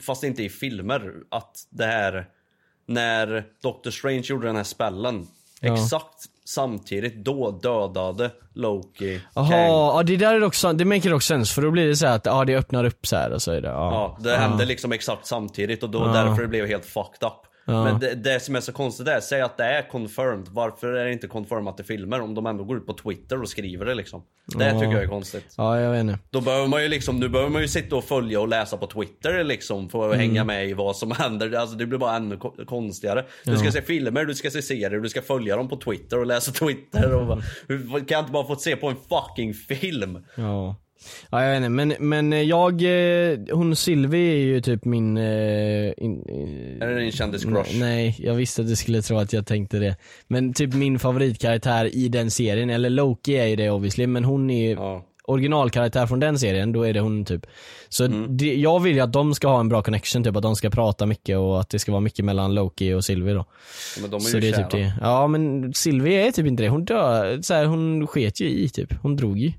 [0.01, 2.27] fast inte i filmer, att det här,
[2.85, 5.27] när Doctor Strange gjorde den här spellen,
[5.61, 5.73] Ja.
[5.73, 9.61] exakt samtidigt då dödade Loki Jaha, Kang.
[9.61, 12.15] ja det där är också, det maker också sens för då blir det så här
[12.15, 13.91] att ja det öppnar upp så här och så är det, ja.
[13.91, 16.07] Ja, det hände liksom exakt samtidigt och då Ja.
[16.07, 17.33] därför det blev helt fucked up.
[17.69, 17.83] Ja.
[17.83, 21.05] Men det, det som är så konstigt är, säg att det är confirmed, varför är
[21.05, 23.95] det inte confirmat i filmer om de ändå går ut på Twitter och skriver det
[23.95, 24.23] liksom?
[24.57, 24.79] Det Ja.
[24.79, 25.53] tycker jag är konstigt.
[25.57, 26.19] Ja jag vet inte.
[26.29, 28.87] Då behöver man ju liksom, nu behöver man ju sitta och följa och läsa på
[28.87, 30.19] Twitter liksom för att Mm.
[30.29, 31.51] hänga med i vad som händer.
[31.55, 33.25] Alltså det blir bara ännu ko- konstigare.
[33.45, 36.25] Du ska se filmer, du ska se serier, du ska följa dem på Twitter och
[36.25, 37.41] läsa Twitter och bara,
[37.99, 40.25] kan jag inte bara få se på en fucking film?
[40.35, 40.75] Ja.
[41.29, 42.81] Ja jag vet inte, men, men jag,
[43.31, 45.17] eh, hon Sylvie är ju typ min...
[45.17, 45.23] eh,
[45.97, 47.79] In, in, Är det din kändis-crush?
[47.79, 49.95] Nej, jag visste att du skulle tro att jag tänkte det.
[50.27, 54.49] Men typ min favoritkaraktär i den serien, eller Loki är ju det obviously, men hon
[54.49, 55.03] är ju Ja.
[55.23, 57.45] originalkaraktär från den serien, då är det hon typ.
[57.89, 58.37] Så Mm.
[58.37, 60.69] det, jag vill ju att de ska ha en bra connection, typ att de ska
[60.69, 63.45] prata mycket och att det ska vara mycket mellan Loki och Sylvie då.
[64.01, 64.63] Men de är Så ju det är kära.
[64.67, 64.93] typ det.
[65.01, 68.69] Ja men Sylvie är typ inte det, hon dör, så här, hon sket ju i
[68.69, 69.51] typ, hon drog ju.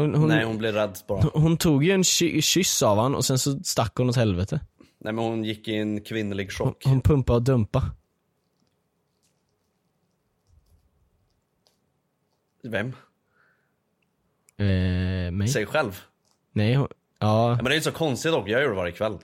[0.00, 1.22] Hon, hon, Nej hon blir rädd bara.
[1.34, 4.60] hon tog ju en ky- kyss av han och sen så stack hon åt helvete.
[5.00, 6.84] Nej men hon gick i en kvinnlig Hon, chock.
[6.84, 7.82] hon pumpade och dumpa.
[12.62, 12.92] Vem?
[14.56, 15.48] Eh, mig?
[15.48, 16.00] Sig själv?
[16.52, 19.18] Nej, hon, ja, men det är inte så konstigt dock, jag gör det varje kväll.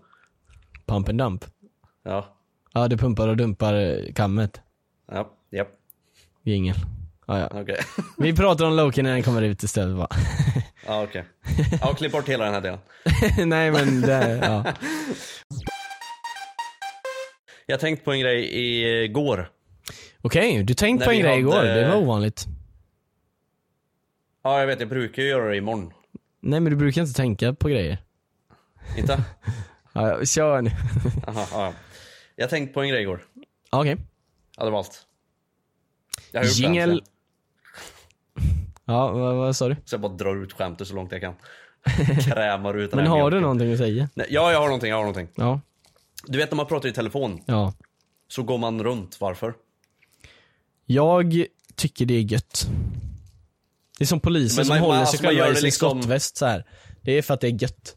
[0.87, 1.45] pump and dump.
[2.03, 2.37] Ja.
[2.73, 4.61] Ja, du pumpar och dumpar eh, kammet.
[5.07, 5.69] Ja, japp.
[6.43, 6.77] Jingel.
[7.27, 7.61] Ja, ja.
[7.61, 7.77] Okej.
[8.19, 10.09] Vi pratar om Loki när den kommer ut istället va?
[10.87, 11.25] Ja okej.
[11.81, 12.79] Ja klipp bort hela den här delen.
[13.49, 14.73] Nej men det, ja.
[17.67, 18.51] Jag tänkte på en grej
[19.05, 19.51] igår.
[20.23, 22.45] Okej, du tänkte När på en grej igår, hade- det var ovanligt.
[24.45, 25.93] Ja jag vet, jag brukar ju göra det imorgon.
[26.41, 27.99] Nej men du brukar inte tänka på grejer.
[28.99, 29.23] Inte?
[29.93, 30.71] Ja, kör nu.
[31.27, 31.73] Aha, ja.
[32.37, 33.25] Jag tänkte på en grej igår.
[33.71, 33.97] Okej.
[34.57, 35.07] Ja det var allt.
[36.55, 37.03] Jingel.
[38.87, 39.77] Ja, vad, vad sa du?
[39.85, 41.35] Så jag bara drar ut skämtet så långt jag kan.
[42.25, 43.42] Krämar ut den Men här har du mjölken.
[43.42, 44.09] någonting att säga?
[44.14, 45.29] Nej, Ja jag har någonting, jag har någonting.
[45.37, 45.61] Ja.
[46.27, 47.73] Du vet när man pratar i telefon Ja.
[48.29, 49.55] så går man runt, varför?
[50.87, 52.66] Jag tycker det är gött.
[53.99, 55.55] Det är som poliser Men som man- håller man- sig alltså, man själva gör i
[55.55, 56.64] det sin liksom- skottväst så här.
[57.03, 57.97] Det är för att det är gött.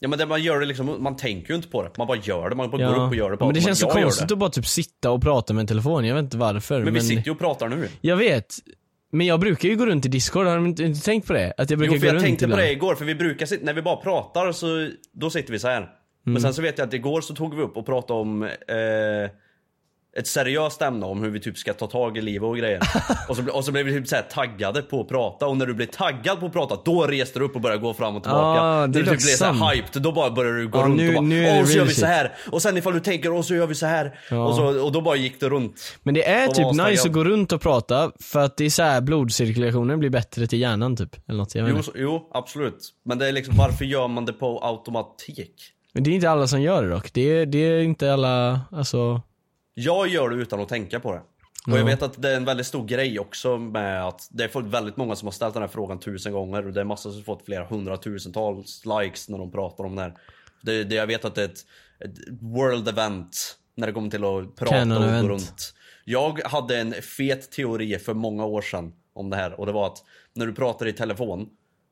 [0.00, 1.90] Ja men det man gör det liksom, man tänker ju inte på det.
[1.98, 3.36] Man bara gör det, man bara går upp och gör det.
[3.40, 4.34] Ja, men det känns så Jag gör konstigt det.
[4.34, 6.04] att bara typ sitta och prata med en telefon.
[6.04, 6.82] Jag vet inte varför.
[6.84, 7.88] Men vi sitter ju och pratar nu.
[8.00, 8.54] Jag vet.
[9.10, 11.52] Men jag brukar ju gå runt i discord, har du inte, inte tänkt på det?
[11.56, 12.62] Att jag brukar Jo för gå jag runt tänkte på ibland.
[12.62, 15.68] det igår, för vi brukar sitta, när vi bara pratar så, då sitter vi så
[15.68, 15.76] här.
[15.78, 15.90] Mm.
[16.24, 19.30] Men sen så vet jag att igår så tog vi upp och pratade om eh,
[20.16, 22.80] ett seriöst ämne om hur vi typ ska ta tag i livet och grejer.
[23.28, 25.66] och, så, och så blev vi typ så här taggade på att prata och när
[25.66, 28.22] du blir taggad på att prata då reser du upp och börjar gå fram och
[28.22, 28.60] tillbaka.
[28.60, 29.72] Ah, det du typ blir så här sant.
[29.74, 31.84] hyped, då bara börjar du gå Ja, runt nu- och bara nu Åh så gör
[31.84, 32.34] vi så shit." här.
[32.50, 34.18] Och sen ifall du tänker och så gör vi så här.
[34.30, 34.46] Ja.
[34.48, 35.98] Och, så, och då bara gick det runt.
[36.02, 38.70] Men det är Och typ nice att gå runt och prata för att det är
[38.70, 41.16] så här blodcirkulationen blir bättre till hjärnan typ.
[41.28, 42.88] Eller något, jag Jo, så, jo absolut.
[43.04, 45.54] Men det är liksom varför gör man det på automatik?
[45.92, 47.12] Men det är inte alla som gör det dock.
[47.12, 49.22] Det är, det är inte alla, alltså.
[49.80, 51.18] Jag gör det utan att tänka på det.
[51.18, 51.24] Och
[51.66, 51.76] Ja.
[51.76, 54.96] jag vet att det är en väldigt stor grej också med att det är väldigt
[54.96, 57.44] många som har ställt den här frågan tusen gånger och det är massor som fått
[57.44, 60.14] flera hundratusentals likes när de pratar om det här.
[60.62, 61.66] Det, det, jag vet att det är ett,
[62.04, 65.74] ett world event när det kommer till att prata Canon och gå runt.
[66.04, 69.86] Jag hade en fet teori för många år sedan om det här och det var
[69.86, 71.48] att när du pratar i telefon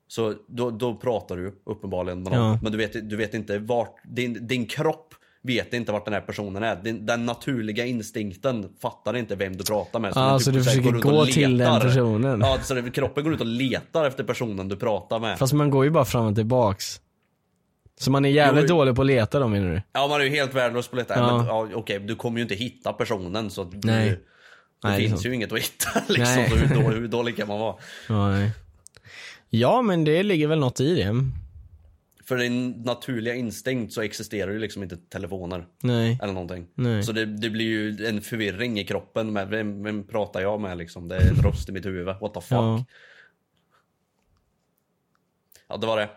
[0.09, 2.47] så då, då pratar du uppenbarligen med någon.
[2.47, 2.59] Ja.
[2.63, 5.15] Men du vet, du vet inte vart, din, din kropp
[5.47, 6.77] vet inte vart den här personen är.
[6.77, 10.13] Din, den naturliga instinkten fattar inte vem du pratar med.
[10.17, 12.41] Ah, den så du så här försöker gå till den personen.
[12.41, 15.39] Ja, så det, kroppen går ut och letar efter personen du pratar med.
[15.39, 17.01] Fast man går ju bara fram och tillbaks.
[18.01, 18.77] Så man är jävligt Jo.
[18.77, 19.83] dålig på att leta då menar du?
[19.93, 21.15] Ja, man är ju helt värdelös på att leta.
[21.21, 21.37] Ja.
[21.37, 24.09] Men, ja, okej, du kommer ju inte hitta personen så du, Nej.
[24.09, 24.19] det
[24.89, 25.25] Nej, finns sant.
[25.27, 26.45] ju inget att hitta liksom.
[26.49, 27.75] Så hur, dålig, hur dålig kan man vara?
[28.09, 28.51] Ja, nej.
[29.51, 31.15] Ja men det ligger väl något i det.
[32.29, 35.67] För din naturliga instinkt så existerar ju liksom inte telefoner.
[35.83, 36.19] Nej.
[36.23, 36.67] Eller någonting.
[36.75, 37.03] Nej.
[37.03, 40.79] Så det, det blir ju en förvirring i kroppen med vem, vem pratar jag med
[40.79, 41.09] liksom?
[41.09, 42.07] Det är en röst i mitt huvud.
[42.07, 42.53] What the fuck?
[42.53, 42.85] Ja.
[45.69, 46.09] Ja, det var det.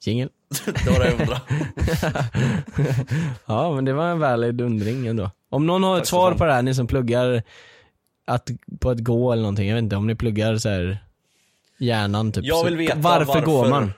[0.00, 0.28] Jingel.
[0.64, 1.40] Det var det jag undrade.
[3.46, 5.30] Ja men det var en valid undring ändå.
[5.48, 7.42] Om någon har ett Tack så svar på det här, ni som pluggar
[8.24, 10.98] att, på att gå eller någonting, jag vet inte om ni pluggar så här
[11.78, 12.44] hjärnan typ.
[12.44, 13.92] Jag vill veta varför, varför- går man?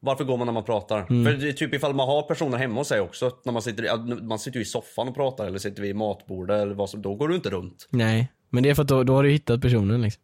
[0.00, 1.06] Varför går man när man pratar?
[1.10, 1.24] Mm.
[1.24, 3.30] För det är typ ifall man har personer hemma hos sig också.
[3.44, 6.62] När man sitter, ja, man sitter ju i soffan och pratar eller sitter vid matbordet
[6.62, 7.88] eller vad som, då går du inte runt.
[7.90, 10.22] Nej, men det är för att då, då har du hittat personen liksom.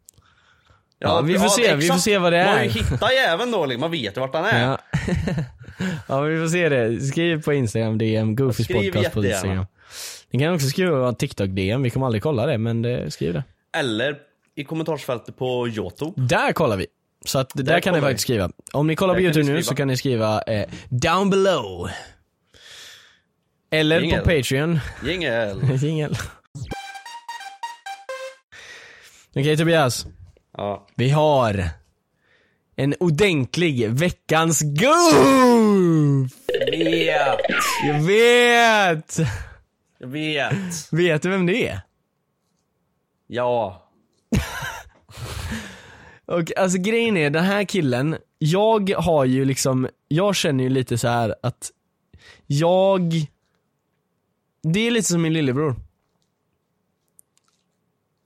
[0.99, 2.01] Ja, vi får se, vi får exakt.
[2.01, 2.63] se vad det Man har är.
[2.63, 3.81] ju hittat jäveln då, liksom.
[3.81, 4.61] man vet ju vart han är.
[4.61, 4.77] Ja.
[6.07, 6.99] ja, vi får se det.
[6.99, 9.25] Skriv på Instagram, DM, Goofys Skriv podcast på.
[9.25, 9.65] Instagram.
[10.31, 13.43] Ni kan också skriva TikTok DM, vi kommer aldrig kolla det, men det, skriv det.
[13.77, 14.17] Eller
[14.55, 16.21] i kommentarsfältet på Youtube.
[16.21, 16.87] Där kollar vi.
[17.25, 18.49] Så att där, Där kan ni faktiskt skriva.
[18.73, 21.89] Om ni kollar på Där kan YouTube nu så kan ni skriva eh, down below.
[23.71, 24.19] Eller Jingel.
[24.19, 24.79] på Patreon.
[25.05, 25.77] Jingel.
[25.83, 26.17] Jingel.
[29.35, 30.05] Okej Tobias,
[30.57, 30.87] Ja.
[30.95, 31.69] vi har
[32.75, 36.31] en ordentlig veckans goof!
[36.71, 37.39] Vet.
[37.87, 39.17] Jag vet!
[39.99, 40.53] Jag vet.
[40.91, 41.81] Vet du vem det är?
[43.27, 43.84] Ja.
[46.25, 50.97] Och alltså grejen är, den här killen, jag har ju liksom, jag känner ju lite
[50.97, 51.71] så här att
[52.47, 53.13] jag,
[54.63, 55.75] det är lite som min lillebror.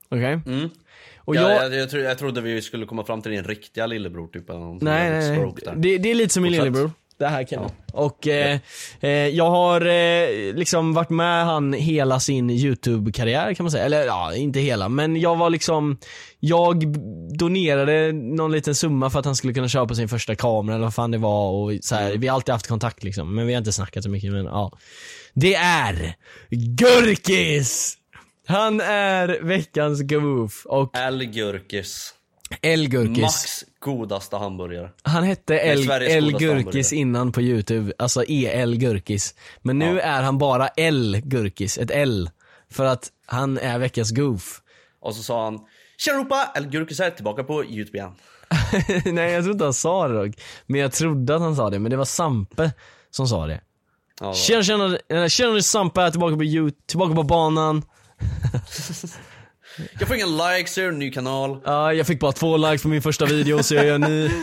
[0.09, 0.39] Okej?
[0.45, 0.69] Mm.
[1.17, 3.85] Och ja, jag, jag, jag, tro, jag trodde vi skulle komma fram till din riktiga
[3.87, 4.47] lillebror typ.
[4.47, 6.91] Någon nej nej nej, det, det är lite som min lillebror.
[7.19, 7.69] Det här killen.
[7.93, 8.59] Och eh,
[8.99, 13.85] eh, jag har eh, liksom varit med han hela sin YouTube-karriär kan man säga.
[13.85, 15.97] Eller ja, inte hela, men jag var liksom,
[16.39, 16.97] jag
[17.37, 20.93] donerade någon liten summa för att han skulle kunna köpa sin första kamera eller vad
[20.93, 23.57] fan det var och så här, vi har alltid haft kontakt liksom, men vi har
[23.57, 24.71] inte snackat så mycket men ja.
[25.33, 26.15] Det är
[26.49, 27.95] Gurkis!
[28.47, 32.13] Han är veckans goof och El Gurkis.
[32.61, 33.21] El Gurkis.
[33.21, 34.89] Max godaste hamburgare.
[35.03, 39.35] Han hette El, El Gurkis innan på youtube, alltså EL Gurkis.
[39.61, 40.01] Men nu Ja.
[40.01, 42.29] är han bara L Gurkis, ett L.
[42.71, 44.61] För att han är veckans goof.
[45.01, 45.59] Och så sa han
[45.97, 46.51] Tjena Europa!
[46.55, 48.11] El Gurkis är tillbaka på Youtube igen.
[49.15, 50.35] Nej jag tror inte han sa det dock.
[50.65, 52.71] Men jag trodde att han sa det, men det var Sampe
[53.11, 53.61] som sa det.
[54.21, 57.83] Ja, Tjena tjena, tjena Sampe här tillbaka på youtube, tillbaka på banan.
[59.99, 61.57] Jag får inga likes, jag gör en ny kanal.
[61.65, 64.29] Ja, jag fick bara två likes på min första video så jag gör ny.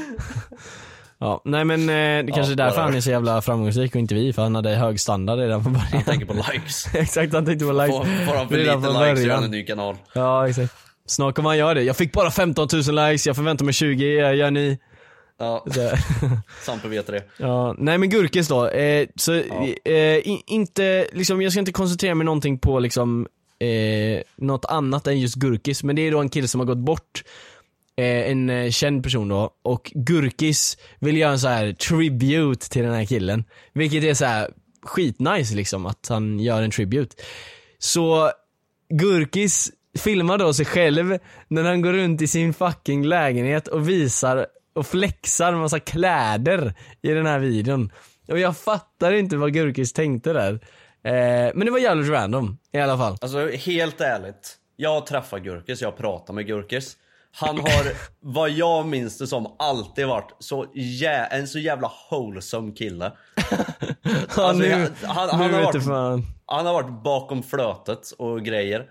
[1.19, 4.15] Ja, nej men eh, det kanske är därför han är så jävla framgångsrik och inte
[4.15, 5.89] vi, för han hade hög standard redan från början.
[5.93, 6.87] Han tänker på likes.
[6.95, 7.97] Exakt, han tänkte på likes.
[7.97, 9.97] Får, får han för lite likes så gör han en ny kanal.
[10.13, 10.75] Ja, exakt.
[11.07, 11.83] Snart kommer han göra det.
[11.83, 14.79] Jag fick bara 15 000 likes, jag förväntar mig 20, jag gör ni.
[15.39, 15.65] Ja,
[16.63, 17.23] Sampe vet det.
[17.39, 18.69] ja, nej men Gurkis då.
[18.69, 19.33] Eh, så
[19.85, 23.27] eh, i, inte, liksom, jag ska inte koncentrera mig någonting på liksom
[23.59, 26.79] eh, något annat än just Gurkis, men det är då en kille som har gått
[26.79, 27.25] bort.
[27.97, 32.83] Eh, en eh, känd person då, och Gurkis vill göra en så här tribute till
[32.83, 33.45] den här killen.
[33.73, 34.51] Vilket är så här
[34.83, 37.17] skitnice liksom, att han gör en tribute.
[37.79, 38.31] Så
[38.89, 44.47] Gurkis filmar då sig själv när han går runt i sin fucking lägenhet och visar
[44.75, 47.93] och flexar en massa kläder i den här videon.
[48.29, 50.61] Och jag fattar inte vad Gurkis tänkte där.
[51.07, 53.17] Eh, men det var jävligt random i alla fall.
[53.21, 54.57] Alltså helt ärligt.
[54.77, 56.97] Jag träffar Gurkis, jag pratar med Gurkis.
[57.33, 62.73] Han har, vad jag minns det som, alltid varit så jä- en så jävla wholesome
[62.73, 63.13] kille.
[64.37, 66.25] Ja, Alltså, nu, jag- han- han nu har vet du varit-.
[66.47, 68.85] Han har varit bakom flötet och grejer.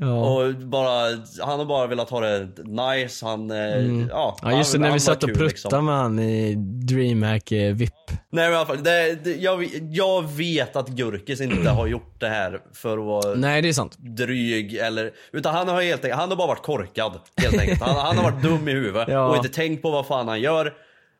[0.00, 0.14] Ja.
[0.14, 1.08] Och bara,
[1.40, 3.74] han har bara velat ha det nice, han, eh, ja.
[3.74, 4.08] Mm.
[4.08, 5.84] ja han- just det, när han vi satt och pruttade liksom.
[5.86, 6.54] med han i
[6.88, 7.92] DreamHack eh, VIP.
[8.10, 12.20] Nej men i alla fall, det, det, jag, jag vet att Gurkis inte har gjort
[12.20, 13.96] det här för att vara Nej det är sant.
[13.98, 17.80] dryg eller, utan han har helt enkelt, han har bara varit korkad helt enkelt.
[17.82, 19.28] Han, han har varit dum i huvudet Ja.
[19.28, 20.72] och inte tänkt på vad fan han gör.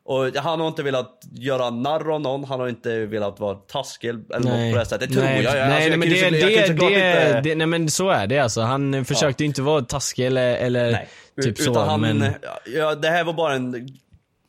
[0.09, 4.09] Och han har inte velat göra narr av någon, han har inte velat vara taskig
[4.09, 5.09] eller något på det sättet.
[5.09, 5.57] Det tror nej, jag.
[5.57, 5.67] jag.
[5.67, 8.09] Nej, alltså, nej jag men kan ju det, det, det, inte- det, nej men så
[8.09, 8.61] är det alltså.
[8.61, 11.07] Han försökte ju inte vara taskig eller, eller Nej.
[11.41, 12.33] typ Utan så han, men...
[12.75, 13.87] ja, det här var bara en...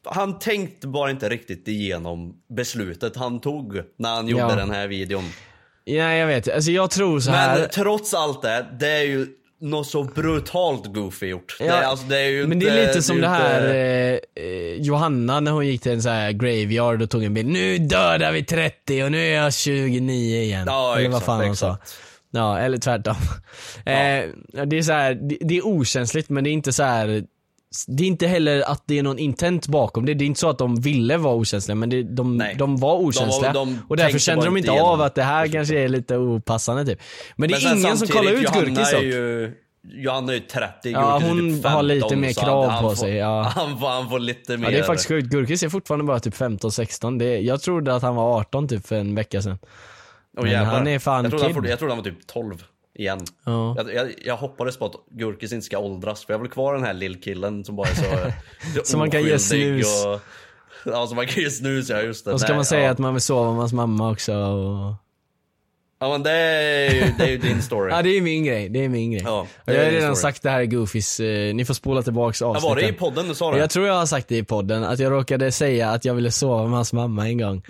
[0.05, 4.55] Han tänkte bara inte riktigt igenom beslutet han tog när han gjorde Ja.
[4.55, 5.25] den här videon.
[5.85, 7.59] Ja jag vet, alltså jag tror så här.
[7.59, 9.27] Men trots allt det, det är ju
[9.61, 11.57] något så brutalt goofy gjort.
[11.61, 14.45] Ja, det, alltså, det är ju men det är lite som ju det här eh,
[14.45, 17.49] eh, Johanna när hon gick till en så här graveyard och tog en bild.
[17.49, 20.65] Nu dödar vi 30 och nu är jag 29 igen.
[20.67, 21.79] Ja, eller vad exakt, fan hon sa.
[22.31, 23.17] Ja, eller tvärtom.
[23.79, 24.25] Eh,
[24.67, 27.25] det är så här, det, det är okänsligt men det är inte så här.
[27.87, 30.15] Det är inte heller att det är någon intent bakom det.
[30.15, 32.55] Det är inte så att de ville vara okänsliga men det, de, Nej.
[32.59, 33.53] de var okänsliga.
[33.53, 37.01] de och därför kände de inte av att det här kanske är lite opassande typ.
[37.37, 39.03] Men det är Men sen ingen som kollar ut Gurkis är dock.
[39.03, 39.53] ju
[39.91, 42.97] Johanna är ju 30, Ja, Gurkis är typ 15, har lite mer krav på han
[42.97, 43.43] sig, Får, ja.
[43.57, 44.65] han, får, han får lite mer...
[44.67, 48.03] Ja det är faktiskt sjukt, Gurkis är fortfarande bara typ 15-16, det, jag trodde att
[48.03, 49.59] han var 18 typ för en vecka sedan.
[50.37, 50.73] Åh, men jävlar.
[50.75, 52.65] han är fan jag trodde, han, får- jag trodde han var typ 12
[52.99, 53.21] igen.
[53.45, 53.75] Ja.
[53.77, 56.85] Jag, jag, jag hoppades på att Gurkis inte ska åldras, för jag vill kvar den
[56.85, 58.33] här lillkillen som bara är så
[58.85, 60.05] Som man kan ge snus.
[60.07, 60.21] Och,
[60.85, 62.33] Alltså man kan ju snusa, ja just det.
[62.33, 62.91] Och så kan man säga ja.
[62.91, 64.95] att man vill sova med hans mamma också och...
[66.01, 67.93] Ja men det är ju, det är ju din story.
[67.93, 69.23] Ja det är min grej, det är min grej.
[69.25, 70.33] Ja, jag är har redan story.
[70.33, 72.69] sagt det här i Goofys, eh, ni får spola tillbaks Ja, avsnitten.
[72.69, 73.59] var det i podden du sa det?
[73.59, 76.31] Jag tror jag har sagt det i podden, att jag råkade säga att jag ville
[76.31, 77.63] sova med hans mamma en gång.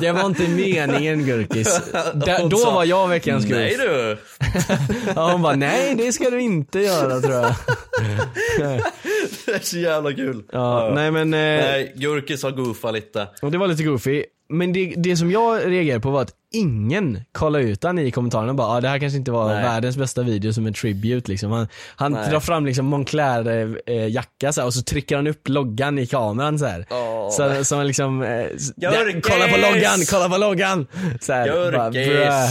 [0.00, 1.80] det var inte meningen Gurkis.
[2.14, 3.54] Da, då var jag veckans Goof.
[3.56, 4.18] Nej du!
[5.16, 7.54] Ja, hon bara, nej det ska du inte göra tror jag.
[9.46, 10.42] Det är så jävla kul.
[10.52, 13.28] Ja, nej men, eh, Nej, Gurkis har goofat lite.
[13.42, 14.24] och det var lite goofy.
[14.52, 18.54] Men det, det som jag reagerade på var att ingen kollade ut han i kommentarerna
[18.54, 19.62] bara, ah, det här kanske inte var Nej.
[19.62, 21.52] världens bästa video som en tribute liksom.
[21.52, 22.30] Han, han Nej.
[22.30, 26.06] drar fram liksom Moncler eh, jacka så här, och så trycker han upp loggan i
[26.06, 26.86] kameran så här.
[26.90, 27.30] Åh.
[27.30, 30.86] Så, så liksom, eh, ja, kolla på loggan, kolla på loggan!
[31.20, 32.48] Så här, bara.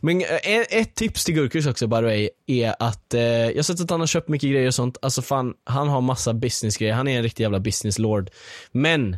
[0.00, 3.56] Men eh, ett, ett tips till Gurkus också by the way, är att, eh, jag
[3.56, 6.34] har sett att han har köpt mycket grejer och sånt, alltså fan, han har massa
[6.34, 8.30] businessgrejer, han är en riktig jävla business lord.
[8.72, 9.16] Men,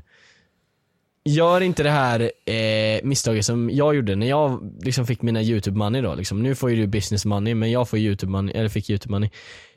[1.24, 5.78] Gör inte det här eh, misstaget som jag gjorde när jag liksom fick mina youtube
[5.78, 6.42] money då liksom.
[6.42, 9.30] Nu får ju du business money men jag får youtube money, eller fick youtube money.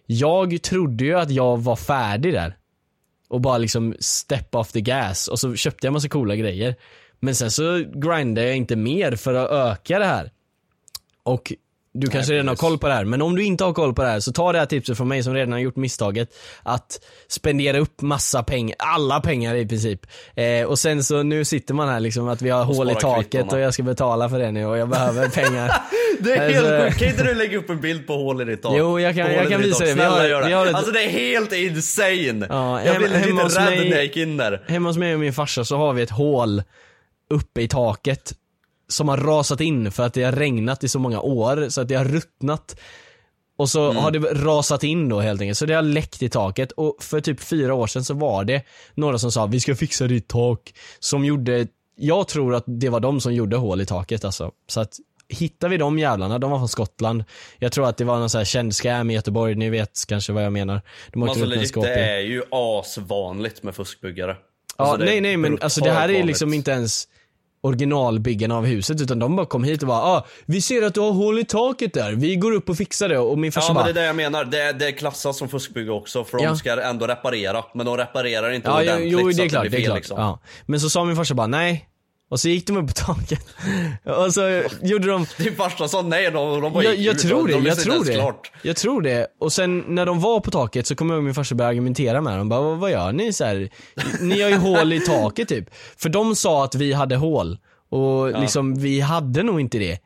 [0.05, 2.57] Jag trodde ju att jag var färdig där.
[3.29, 6.75] Och bara liksom step off the gas och så köpte jag massa coola grejer.
[7.19, 10.31] Men sen så grindade jag inte mer för att öka det här.
[11.23, 11.53] Och
[11.93, 14.01] du kanske redan har koll på det här, men om du inte har koll på
[14.01, 16.29] det här så ta det här tipset från mig som redan har gjort misstaget
[16.63, 19.99] att spendera upp massa pengar, alla pengar i princip.
[20.35, 23.31] Eh, och sen så nu sitter man här liksom att vi har hål i taket
[23.31, 23.51] kvittona.
[23.51, 25.71] och jag ska betala för det nu och jag behöver pengar.
[26.19, 28.45] Det är Alltså- helt sjukt, kan inte du lägga upp en bild på hål i
[28.45, 28.73] ditt tak?
[28.77, 29.93] Jo, jag kan- jag kan visa det.
[29.93, 32.47] Vi har- vi har ett- Alltså det är helt insane!
[32.49, 34.63] Ja, jag blev lite rädd mig- när jag gick in där.
[34.67, 36.63] Hemma hos mig och min farsa så har vi ett hål
[37.29, 38.33] uppe i taket
[38.87, 41.87] som har rasat in för att det har regnat i så många år så att
[41.87, 42.79] det har ruttnat.
[43.57, 44.03] Och så Mm.
[44.03, 47.21] har det rasat in då helt enkelt, så det har läckt i taket och för
[47.21, 50.73] typ fyra år sedan så var det några som sa vi ska fixa ditt tak.
[50.99, 54.51] Som gjorde, jag tror att det var de som gjorde hål i taket alltså.
[54.67, 54.93] Så att
[55.29, 57.23] hittar vi de jävlarna, de var från Skottland.
[57.59, 60.33] Jag tror att det var någon så här känd scam i Göteborg, ni vet kanske
[60.33, 60.81] vad jag menar.
[61.13, 64.37] De Alltså legit, det är ju asvanligt med fuskbyggare.
[64.77, 66.25] Ja, Alltså, nej nej men alltså det här är vanligt.
[66.25, 67.07] liksom inte ens
[67.63, 70.99] originalbyggarna av huset utan de bara kom hit och bara ah, vi ser att du
[70.99, 73.73] har hål i taket där, vi går upp och fixar det och min farsa Ja
[73.73, 76.23] men bara det är det jag menar, det är, det är klassat som fuskbygge också
[76.23, 76.47] för Ja.
[76.49, 77.63] de ska ändå reparera.
[77.73, 79.79] Men de reparerar inte Ja, ordentligt jo så det är att klart, blir det är
[79.79, 79.97] fel, klart.
[79.97, 80.17] liksom.
[80.19, 80.39] Ja.
[80.65, 81.87] Men så sa min farsa bara nej.
[82.33, 83.45] Och så gick de upp på taket.
[84.03, 87.21] Och så gjorde de Din farsa sa nej, de, de bara jag, gick jag ut
[87.21, 88.13] tror det, de jag tror det.
[88.13, 88.51] Klart.
[88.61, 89.27] Jag tror det.
[89.39, 92.21] Och sen när de var på taket så kom jag ihåg min farsa började argumentera
[92.21, 92.49] med dem.
[92.49, 93.69] Bara, vad, gör ni så här?
[94.21, 95.69] Ni har ju hål i taket typ.
[95.97, 97.57] För de sa att vi hade hål.
[97.89, 99.97] Och liksom vi hade nog inte det.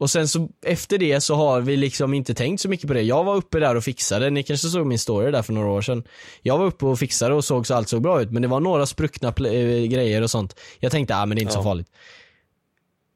[0.00, 3.02] Och sen så efter det så har vi liksom inte tänkt så mycket på det.
[3.02, 5.82] Jag var uppe där och fixade, ni kanske såg min story där för några år
[5.82, 6.04] sedan.
[6.42, 8.60] Jag var uppe och fixade och såg så allt såg bra ut men det var
[8.60, 10.60] några spruckna eh, grejer och sånt.
[10.78, 11.88] Jag tänkte, ah men det är inte så farligt.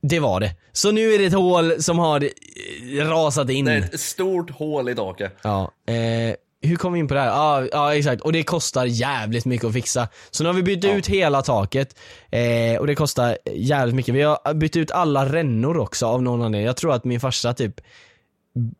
[0.02, 0.50] Det var det.
[0.72, 3.64] Så nu är det ett hål som har eh, rasat in.
[3.64, 5.36] Det är ett stort hål i taket.
[5.42, 7.26] Ja, eh, hur kom vi in på det här?
[7.26, 8.22] Ja, ja exakt.
[8.22, 10.08] Och det kostar jävligt mycket att fixa.
[10.30, 11.96] Så nu har vi bytt ut hela taket.
[12.30, 14.14] Eh, och det kostar jävligt mycket.
[14.14, 16.66] Vi har bytt ut alla rännor också av någon anledning.
[16.66, 17.80] Jag tror att min farsa typ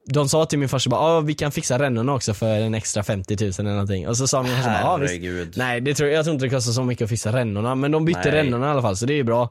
[0.07, 3.03] de sa till min farsa bara, ah, vi kan fixa rännorna också för en extra
[3.03, 4.09] 50 000 eller någonting.
[4.09, 5.57] Och så sa min farsa bara, ah, visst.
[5.57, 7.75] Nej, det tror, jag tror inte det kostar så mycket att fixa rännorna.
[7.75, 8.33] Men de bytte Nej.
[8.33, 9.51] rännorna i alla fall, så det är ju bra.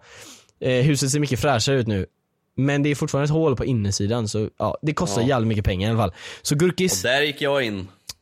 [0.62, 2.06] Eh, huset ser mycket fräschare ut nu.
[2.58, 5.28] Men det är fortfarande ett hål på insidan så ja, det kostar Ja.
[5.28, 6.14] jävligt mycket pengar i alla fall.
[6.42, 7.88] Så Och Gurkis, där gick jag in.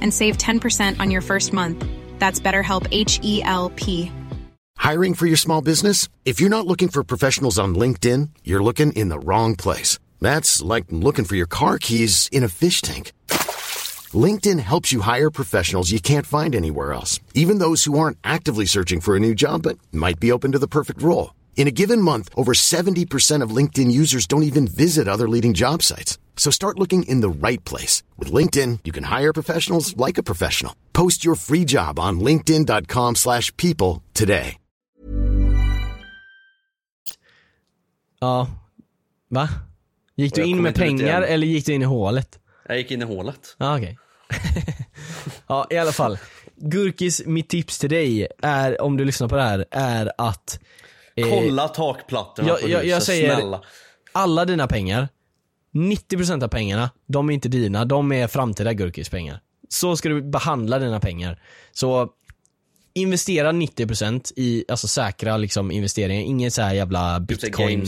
[0.00, 1.84] and save 10% on your first month.
[2.18, 4.10] That's BetterHelp H E L P.
[4.76, 6.08] Hiring for your small business?
[6.24, 9.98] If you're not looking for professionals on LinkedIn, you're looking in the wrong place.
[10.22, 13.12] That's like looking for your car keys in a fish tank.
[14.12, 18.64] LinkedIn helps you hire professionals you can't find anywhere else, even those who aren't actively
[18.64, 21.34] searching for a new job but might be open to the perfect role.
[21.56, 25.82] In a given month, over 70% of LinkedIn users don't even visit other leading job
[25.82, 26.18] sites.
[26.36, 28.02] So start looking in the right place.
[28.18, 30.74] With LinkedIn, you can hire professionals like a professional.
[30.92, 34.56] Post your free job on linkedin.com/people slash people today.
[38.20, 38.46] ja.
[39.28, 39.48] Va?
[40.16, 42.38] Gick du in med pengar eller gick du in i hålet?
[42.68, 43.56] Jag gick in i hålet.
[43.58, 43.98] Ja, okej.
[45.46, 46.18] ja, i alla fall.
[46.56, 50.60] Gurkis, mitt tips till dig är, om du lyssnar på det här, är att
[51.22, 53.62] Kolla takplattorna jag- på jag- jag huset, säger- snälla.
[54.12, 55.08] alla dina pengar,
[55.72, 59.40] 90% av pengarna, de är inte dina, de är framtida Gurkis pengar.
[59.68, 61.42] Så ska du behandla dina pengar.
[61.72, 62.08] Så
[62.94, 67.80] investera 90% i alltså säkra liksom, investeringar, ingen så här jävla Typ bitcoin.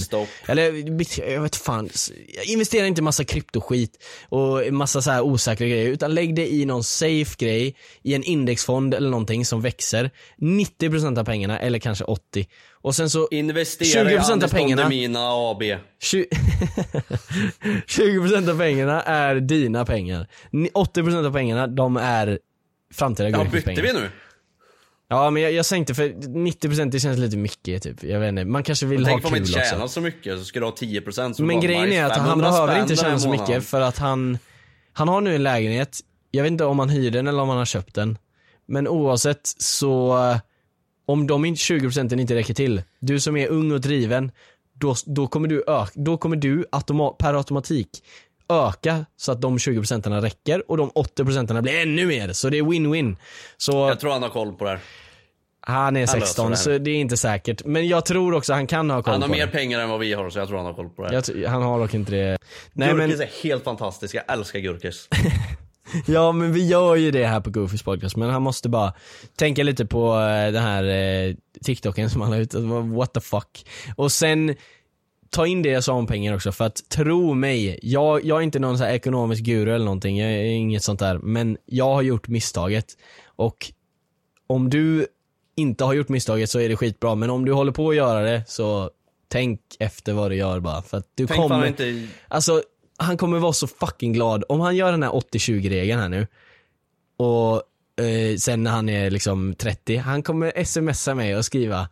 [0.47, 1.89] Eller bit- jag vet fan,
[2.47, 6.65] investera inte i massa kryptoskit och massa så här osäkra grejer utan lägg det i
[6.65, 10.11] någon safe grej, i en indexfond eller någonting som växer.
[10.39, 12.47] 90% av pengarna, eller kanske 80.
[12.83, 15.63] Och sen så Investera i 20% av Anders pengarna- Don Demina AB.
[16.03, 16.27] 20
[17.87, 20.27] 20% av pengarna är dina pengar.
[20.51, 22.39] Ni- 80% av pengarna, de är
[22.95, 24.09] framtida Ja, bytte vi nu?
[25.13, 28.05] Ja men jag, jag sänkte för 90% det känns lite mycket typ.
[28.05, 29.95] Jag vet inte, man kanske vill ha Tänk om man kul inte tjänar också.
[29.95, 32.81] så mycket så ska du ha 10% så Men grejen är att han 500 behöver
[32.83, 34.39] inte tjäna så mycket för att han,
[34.93, 36.01] han har nu en lägenhet,
[36.31, 38.19] jag vet inte om han hyr den eller om han har köpt den.
[38.67, 40.19] Men oavsett så,
[41.07, 44.31] om de inte- 20% inte räcker till, du som är ung och driven,
[44.81, 47.89] då, då kommer du, ök, då kommer du automa, per automatik
[48.53, 52.33] öka så att de 20% räcker och de 80% blir ännu mer.
[52.33, 53.17] Så det är win-win.
[53.57, 54.81] Så Jag tror han har koll på det här.
[55.61, 56.57] han är löser 16 det.
[56.57, 57.65] så det är inte säkert.
[57.65, 59.53] Men jag tror också han kan ha koll Han har på mer det.
[59.53, 61.23] pengar än vad vi har så jag tror han har koll på det.
[61.35, 62.39] Jag, han har dock inte det.
[62.73, 65.09] Nej men, Gurkis är helt fantastisk, jag älskar Gurkis.
[66.07, 68.93] ja men vi gör ju det här på Goofys podcast men han måste bara
[69.37, 71.35] tänka lite på eh, den här eh,
[71.65, 73.67] TikToken som han la ut, Alltså, what the fuck.
[73.97, 74.55] Och sen
[75.33, 78.43] ta in det jag sa om pengar också för att tro mig, jag, jag är
[78.43, 81.19] inte någon så ekonomisk guru eller någonting, jag är inget sånt där.
[81.19, 82.87] Men jag har gjort misstaget
[83.27, 83.73] och
[84.47, 85.07] om du
[85.57, 88.21] inte har gjort misstaget så är det skitbra men om du håller på att göra
[88.21, 88.91] det så
[89.29, 92.09] tänk efter vad du gör bara för att du Tänk kommer inte...
[92.29, 92.63] Alltså,
[92.97, 96.27] han kommer vara så fucking glad om han gör den här 80-20 regeln här nu
[97.17, 97.63] och
[98.05, 101.89] eh, sen när han är liksom 30, han kommer smsa mig och skriva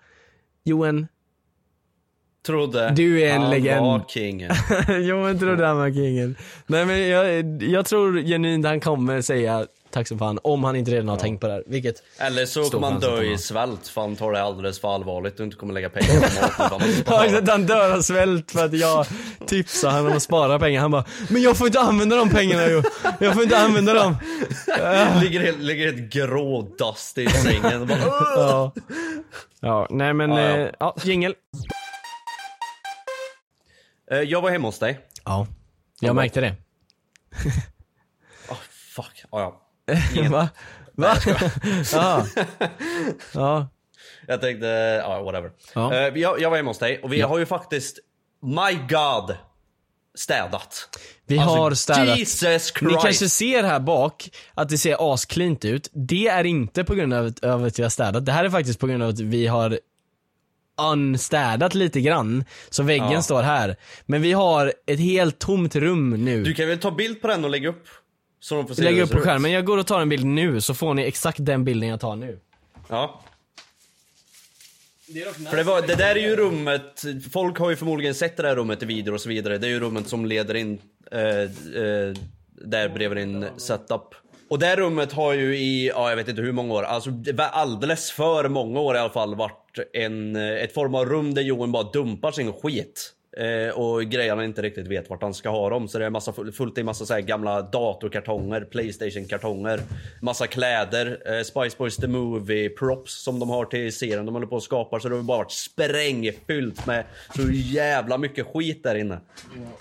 [0.65, 1.09] Johan,
[2.47, 3.87] Trodde Du är en han legend.
[3.87, 4.53] var kingen.
[5.07, 6.37] Johan trodde han var kingen.
[6.67, 10.91] Nej men jag, jag tror genuint han kommer säga tack som fan om han inte
[10.91, 11.63] redan har tänkt på det här.
[11.67, 15.41] Vilket, Eller så kommer han dö i svält för han tar det alldeles för allvarligt
[15.41, 16.53] och inte kommer lägga pengar på mat.
[16.55, 19.07] utan han måste Ja, han dör av svält för att jag
[19.47, 20.81] tipsar honom om att spara pengar.
[20.81, 22.83] Han bara, men jag får inte använda de pengarna ju.
[23.19, 24.17] Jag får inte använda dem.
[25.23, 27.99] ligger, helt, ligger helt grå dust i sängen bara!
[28.37, 28.73] Ja.
[29.61, 30.57] Ja, nej men, Ja, ja, ja.
[30.65, 31.35] eh, ja jingel.
[34.11, 35.01] Eh, Jag var hemma hos dig.
[35.25, 35.47] Ja,
[36.01, 36.55] jag märkte det.
[38.49, 38.57] Oh,
[38.95, 39.61] fuck, ja,
[40.15, 40.31] ja.
[40.31, 40.49] Va?
[40.95, 41.17] Va?
[41.93, 42.27] ja.
[43.35, 43.69] ja.
[44.27, 44.67] Jag tänkte,
[45.07, 45.51] ja whatever.
[45.75, 45.95] Ja.
[45.95, 47.99] Eh, Jag, jag var hemma hos dig och vi har ju faktiskt,
[48.43, 49.37] my god,
[50.15, 50.99] städat.
[51.27, 52.19] Vi Alltså, har städat.
[52.19, 52.81] Jesus Christ.
[52.83, 55.91] Ni kanske ser här bak att det ser ascleant ut.
[55.93, 58.27] Det är inte på grund av att, av att vi har städat.
[58.27, 59.81] Det här är faktiskt på grund av att vi har
[60.89, 62.45] unstädat lite grann.
[62.71, 63.23] Så väggen Ja.
[63.23, 63.77] står här.
[64.07, 66.43] Men vi har ett helt tomt rum nu.
[66.45, 67.85] Du kan väl ta bild på den och lägga upp?
[68.41, 69.51] Så de får se Lägg upp det på skärmen.
[69.51, 72.17] Jag går och tar en bild nu så får ni exakt den bilden jag tar
[72.17, 72.39] nu.
[72.89, 73.21] Ja.
[75.51, 77.03] För det, var, det där är ju rummet,
[77.33, 79.59] folk har ju förmodligen sett det där rummet i videor och så vidare.
[79.59, 80.79] Det är ju rummet som leder in,
[81.13, 82.15] eh, eh,
[82.65, 84.15] där bredvid din setup.
[84.51, 88.11] Och det rummet har ju i, ja jag vet inte hur många år, alltså alldeles
[88.11, 91.83] för många år i alla fall varit en, ett form av rum där Johan bara
[91.83, 93.13] dumpar sin skit.
[93.37, 95.89] Eh, och grejerna inte riktigt vet vart han ska ha dem.
[95.89, 99.81] Så det är massa, fullt i massa så här gamla datorkartonger, Playstation-kartonger,
[100.21, 104.47] massa kläder, eh, Spice Boys The Movie props som de har till serien de håller
[104.47, 104.99] på och skapar.
[104.99, 107.05] Så det har bara varit sprängfyllt med
[107.37, 109.21] så jävla mycket skit där inne.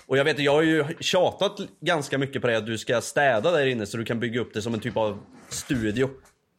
[0.06, 3.50] Och jag vet jag har ju tjatat ganska mycket på det att du ska städa
[3.50, 6.10] där inne så du kan bygga upp det som en typ av studio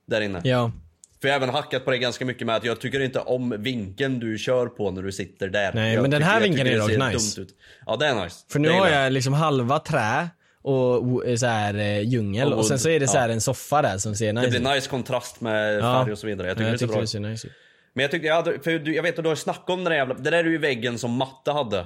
[0.07, 0.41] där inne.
[0.43, 0.71] Ja.
[1.21, 3.55] För jag har även hackat på det ganska mycket med att jag tycker inte om
[3.59, 5.71] vinkeln du kör på när du sitter där.
[5.73, 7.35] Nej, jag men den här jag vinkeln är det dock nice.
[7.41, 7.55] dumt ut.
[7.85, 8.45] Ja det är nice.
[8.51, 10.29] För nu Det har jag liksom halva trä
[10.63, 13.33] och så här eh, djungel Och och sen så är det så här ja.
[13.33, 14.63] en soffa där som ser nice Det ut.
[14.63, 15.81] blir nice kontrast med Ja.
[16.03, 16.47] färg och så vidare.
[16.47, 17.53] Jag tycker Ja, det ser bra det ser nice ut.
[17.93, 19.91] Men jag tyckte, jag, hade, för du, jag vet att du har snackat om den
[19.91, 21.79] där jävla, det där är ju väggen som Matte hade.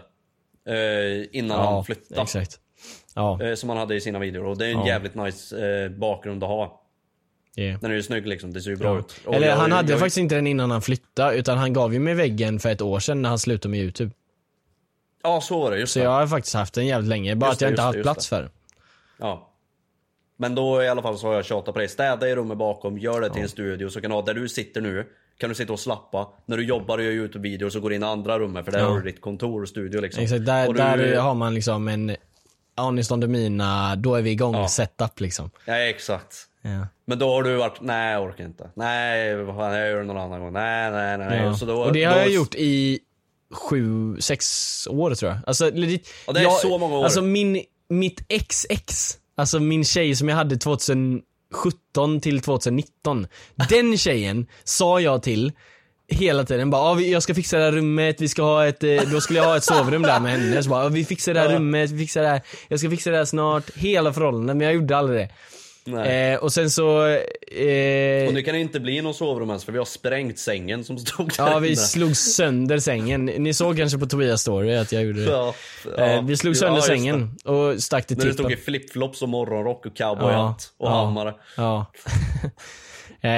[0.68, 2.22] Eh, innan Ja, han flyttade.
[2.22, 2.60] exakt.
[3.16, 4.46] Ja, Eh, som han hade i sina videor.
[4.46, 6.82] Och det är en jävligt nice eh, bakgrund att ha.
[7.58, 7.80] Yeah.
[7.80, 9.22] Den är ju snygg liksom, det ser ju bra ut.
[9.26, 11.94] Och Eller jag- han hade jag, faktiskt inte den innan han flyttade utan han gav
[11.94, 14.12] ju mig väggen för ett år sedan när han slutade med youtube.
[15.24, 16.06] Ja så var det, just Så det.
[16.06, 18.36] jag har faktiskt haft den jävligt länge, bara Just att jag inte haft plats det.
[18.36, 18.52] för den.
[19.20, 19.52] Ja.
[20.38, 21.88] Men då i alla fall så har jag tjatat på dig.
[21.88, 24.50] Städa i rummet bakom, gör det till en studio så kan du ha där du
[24.50, 25.06] sitter nu.
[25.38, 26.28] Kan du sitta och slappa.
[26.46, 28.80] När du jobbar och gör Youtube-videor så går du in i andra rummet för där
[28.80, 28.86] Ja.
[28.86, 30.24] har du ditt kontor och studio liksom.
[30.24, 32.16] Exakt, där, du- där har man liksom en
[32.78, 34.68] Honest on the mina, då är vi igång Ja.
[34.68, 35.50] setup liksom.
[35.66, 36.36] Ja exakt.
[36.66, 36.88] Ja.
[37.06, 38.70] Men då har du varit, nej jag orkar inte.
[38.74, 40.54] Nej, vad fan, jag gör det någon annan gång.
[40.54, 41.28] Nej, nej, nej.
[41.28, 41.44] nej.
[41.44, 41.54] Ja.
[41.54, 43.00] Så då, och det har då, jag gjort i
[43.52, 45.40] sju, sex år tror jag.
[45.48, 47.04] Alltså, legit, Ja, det är jag, så många år.
[47.04, 51.22] Alltså min, mitt ex-ex, alltså min tjej som jag hade 2017
[52.22, 53.28] till 2019.
[53.70, 55.52] Den tjejen sa jag till
[56.08, 59.02] hela tiden bara, ah, jag ska fixa det här rummet, vi ska ha ett, eh,
[59.12, 60.64] då skulle jag ha ett sovrum där med henne.
[60.64, 63.12] Så bara, ah, vi fixar det här rummet, vi fixar det här, jag ska fixa
[63.12, 63.76] det här snart.
[63.76, 65.30] Hela förhållandet, men jag gjorde aldrig det.
[66.06, 69.72] Eh, och sen så, eh, Och nu kan det inte bli någon sovrum ens för
[69.72, 71.76] vi har sprängt sängen som stod där Ja vi inne.
[71.76, 73.26] slog sönder sängen.
[73.26, 75.32] Ni såg kanske på Tobias story att jag gjorde det.
[75.32, 75.56] Ja,
[75.98, 78.66] Eh, vi slog sönder ja, sängen och stack till När du stod i tippen.
[78.66, 81.34] flipflops och morgonrock och cowboyhatt och ja, hammare.
[81.58, 81.86] Ja.
[83.22, 83.30] eh,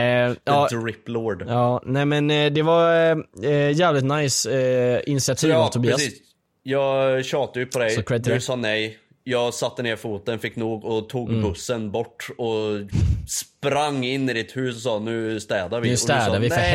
[0.43, 1.43] ja, drip lord.
[1.47, 3.11] ja, nej men eh, det var
[3.43, 5.95] eh, jävligt nice eh, initiativ av Tobias.
[5.95, 6.19] precis.
[6.63, 8.97] Jag tjatade ju på dig, du sa nej.
[9.29, 11.41] Jag satte ner foten, fick nog och tog Mm.
[11.41, 12.55] bussen bort och
[13.27, 15.89] sprang in i ditt hus och sa nu städar vi.
[15.89, 16.69] Nu städar sa, vi, för nej.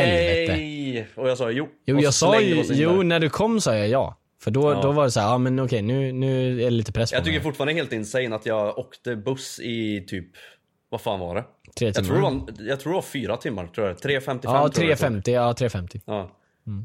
[0.47, 1.21] helvete.
[1.21, 1.69] Och jag sa jo.
[1.87, 4.19] Jo jag sa ju, jo när du kom sa jag ja.
[4.43, 4.81] För då, Ja.
[4.83, 7.17] då var det så här, ja men okej nu, nu är det lite press på
[7.17, 7.43] Jag tycker mig.
[7.43, 10.27] fortfarande helt insane att jag åkte buss i typ,
[10.89, 11.45] vad fan var det?
[11.79, 12.31] Tre Jag tror, timmar.
[12.31, 13.97] det var, jag tror det var fyra timmar, tror jag.
[13.97, 15.11] 3.55 Ja tror jag det tog.
[15.17, 16.01] 3.50, ja 3.50.
[16.07, 16.31] Ja.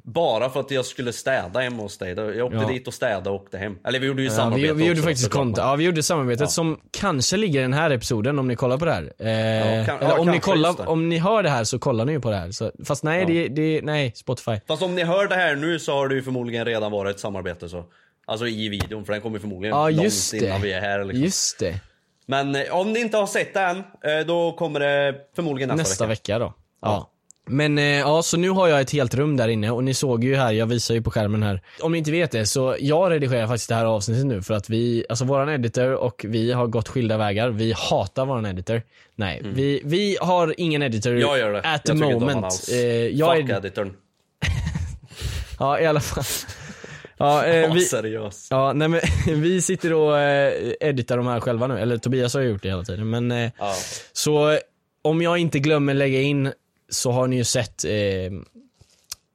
[0.03, 2.09] Bara för att jag skulle städa hemma hos dig.
[2.13, 2.67] Jag åkte Ja.
[2.67, 3.77] dit och städade och åkte hem.
[3.87, 6.03] Eller vi gjorde ju Ja, samarbete vi, vi gjorde också, faktiskt kont- ja, vi gjorde
[6.03, 6.47] samarbetet Ja.
[6.47, 9.03] som kanske ligger i den här episoden om ni kollar på det här.
[9.03, 10.83] Eh, kan- eller om ni kollar, det.
[10.85, 12.51] om ni hör det här så kollar ni ju på det här.
[12.51, 14.59] Så, fast nej, det, det, nej, Spotify.
[14.67, 17.19] Fast om ni hör det här nu så har det ju förmodligen redan varit ett
[17.21, 17.85] samarbete så.
[18.25, 20.67] Alltså i videon, för den kommer förmodligen Ja långt just innan det.
[20.67, 21.23] vi är här liksom.
[21.23, 21.79] Just det.
[22.25, 26.05] Men eh, om ni inte har sett den, eh, då kommer det förmodligen nästa, Nästa
[26.05, 26.33] vecka.
[26.33, 26.53] vecka, då.
[26.81, 27.09] Ja.
[27.47, 30.23] Men eh, ja, så nu har jag ett helt rum där inne och ni såg
[30.23, 31.61] ju här, jag visar ju på skärmen här.
[31.81, 34.69] Om ni inte vet det, så jag redigerar faktiskt det här avsnittet nu för att
[34.69, 37.49] vi, alltså våran editor och vi har gått skilda vägar.
[37.49, 38.81] Vi hatar våran editor.
[39.15, 41.21] Nej, vi, vi har ingen editor Mm.
[41.21, 41.61] Jag gör det.
[41.61, 42.45] at the moment.
[42.45, 42.69] alls.
[42.69, 42.77] Eh,
[43.07, 43.93] jag Fuck är, editorn.
[45.59, 46.23] ja i alla fall.
[47.19, 48.47] Ja, eh, vi, seriös.
[48.49, 49.01] ja, nej men
[49.41, 52.83] vi sitter och eh, editar de här själva nu, eller Tobias har gjort det hela
[52.83, 53.73] tiden men eh, Ja.
[54.13, 54.57] Så
[55.01, 56.51] om jag inte glömmer lägga in
[56.89, 57.91] så har ni ju sett eh,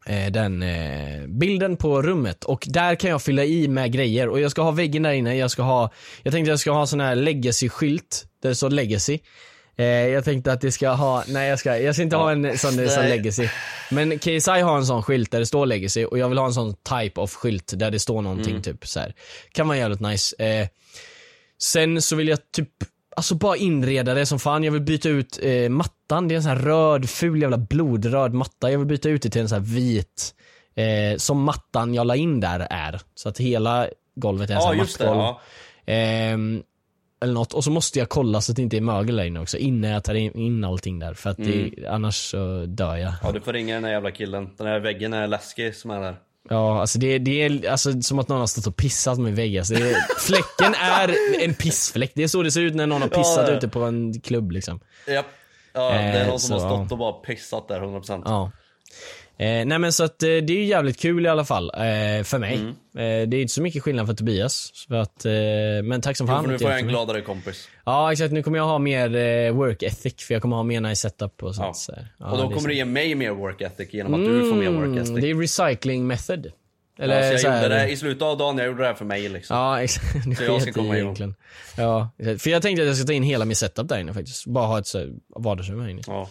[0.07, 4.41] eh, den eh, bilden på rummet och där kan jag fylla i med grejer och
[4.41, 5.91] jag ska ha väggen där inne, jag ska ha,
[6.23, 9.19] jag tänkte jag ska ha sån här legacy-skylt där det står legacy.
[9.77, 12.59] Eh, jag tänkte att det ska ha, nej jag ska, jag ska inte ha en
[12.59, 13.49] sån, sån legacy.
[13.91, 16.55] Men KSI har en sån skylt där det står legacy och jag vill ha en
[16.55, 19.15] sån type of skylt där det står någonting typ så här.
[19.53, 20.45] Kan vara jävligt nice.
[20.45, 20.69] Eh,
[21.63, 22.69] Sen så vill jag typ,
[23.17, 24.65] alltså bara inreda det som fan.
[24.65, 26.29] Jag vill byta ut eh, mattan.
[26.29, 28.71] Det är en sån här röd, ful jävla blodröd matta.
[28.71, 30.35] Jag vill byta ut det till en sån här vit,
[30.75, 33.01] eh, som mattan jag la in där är.
[33.15, 35.23] Så att hela golvet är en sån Ja här just det, mattgolv.
[35.85, 35.93] ja.
[35.93, 36.63] Ehm,
[37.23, 37.53] eller något.
[37.55, 39.91] Och så måste jag kolla så att det inte är mögel där inne också innan
[39.91, 41.15] jag tar in, in allting där.
[41.15, 43.13] För att det, annars så dör jag.
[43.23, 44.49] Ja du får ringa den där jävla killen.
[44.59, 46.17] Den här väggen är läskig som är där.
[46.49, 49.53] Ja, alltså det, det är alltså, som att någon har stått och pissat med vägg.
[49.53, 51.15] Det är, fläcken är
[51.45, 52.13] en pissfläck.
[52.15, 53.55] Det är så det ser ut när någon har pissat Ja.
[53.57, 54.81] ute på en klubb liksom.
[55.09, 55.27] Japp.
[55.73, 58.23] Ja, det är Eh, någon som så, har stått och bara pissat där 100%.
[58.25, 58.51] Ja.
[59.39, 62.23] Eh, nej men så att eh, det är ju jävligt kul i alla fall, eh,
[62.25, 62.55] för mig.
[62.55, 62.69] Mm.
[62.71, 64.73] Eh, det är inte så mycket skillnad för Tobias.
[64.89, 65.33] För att, eh,
[65.85, 66.49] men tack som fan.
[66.49, 67.69] nu får jag en gladare kompis.
[67.85, 70.81] Ja exakt, nu kommer jag ha mer eh, work ethic för jag kommer ha mer
[70.81, 71.67] nice setup och sånt.
[71.67, 71.75] Ja.
[71.75, 72.67] Så, ja, och då kommer så.
[72.69, 75.09] du ge mig mer work ethic genom att du får mer work ethic.
[75.09, 76.53] Mm, Det är recycling method.
[76.99, 78.87] Eller ja, så jag så här- gjorde det i slutet av dagen, jag gjorde det
[78.87, 79.57] här för mig liksom.
[79.57, 80.07] Ja exakt,
[80.39, 81.35] Så jag ska komma egentligen.
[81.77, 84.47] Ja, för jag tänkte att jag ska ta in hela min setup där inne faktiskt.
[84.47, 84.87] Bara ha ett
[85.37, 86.03] vardagsrum här inne.
[86.07, 86.29] Ja.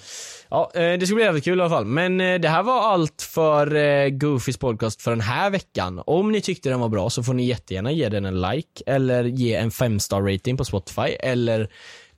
[0.49, 1.85] Ja, eh, det ska bli jävligt kul i alla fall.
[1.85, 6.01] Men eh, det här var allt för eh, Goofys podcast för den här veckan.
[6.05, 9.23] Om ni tyckte den var bra så får ni jättegärna ge den en like eller
[9.23, 11.69] ge en 5-star rating på Spotify eller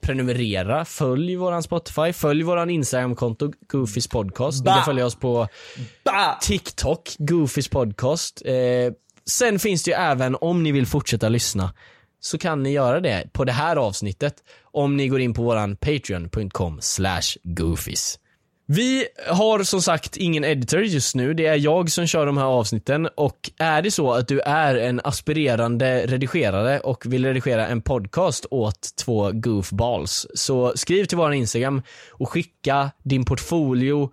[0.03, 4.59] prenumerera, följ våran Spotify, följ våran Instagram-konto Goofys podcast.
[4.63, 4.73] Ni Ba!
[4.75, 5.47] kan följa oss på
[6.05, 6.39] Bah!
[6.41, 8.41] TikTok, Goofys podcast.
[8.45, 8.93] Eh,
[9.25, 11.73] sen finns det ju även, om ni vill fortsätta lyssna,
[12.19, 14.33] så kan ni göra det på det här avsnittet
[14.71, 18.19] om ni går in på våran patreon.com slash goofies.
[18.65, 22.45] Vi har som sagt ingen editor just nu, det är jag som kör de här
[22.45, 23.09] avsnitten.
[23.15, 28.45] Och är det så att du är en aspirerande redigerare och vill redigera en podcast
[28.51, 34.11] åt två goofballs så skriv till våran Instagram och skicka din portfolio,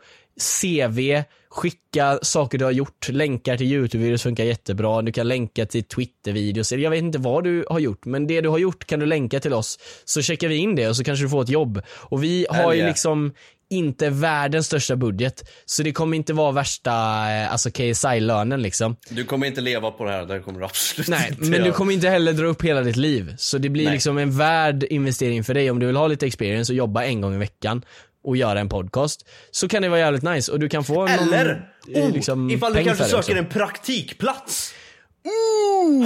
[0.61, 5.85] CV, skicka saker du har gjort, länkar till YouTube-videos funkar jättebra, du kan länka till
[5.85, 9.07] Twitter-videos, jag vet inte vad du har gjort, men det du har gjort kan du
[9.07, 11.83] länka till oss, så checkar vi in det och så kanske du får ett jobb.
[11.89, 13.33] Och vi har ju liksom
[13.71, 15.51] inte världens största budget.
[15.65, 18.97] Så det kommer inte vara värsta eh, alltså KSI-lönen liksom.
[19.09, 21.59] Du kommer inte leva på det här, det kommer du absolut Nej, inte men du
[21.59, 21.73] göra.
[21.73, 23.35] kommer inte heller dra upp hela ditt liv.
[23.39, 23.93] Så det blir Nej.
[23.93, 27.21] liksom en värd investering för dig om du vill ha lite experience och jobba en
[27.21, 27.83] gång i veckan
[28.25, 29.29] och göra en podcast.
[29.51, 32.51] Så kan det vara jävligt nice och du kan få Eller, någon, eh, oh, liksom,
[32.51, 33.33] ifall du kanske söker också.
[33.33, 34.75] en praktikplats.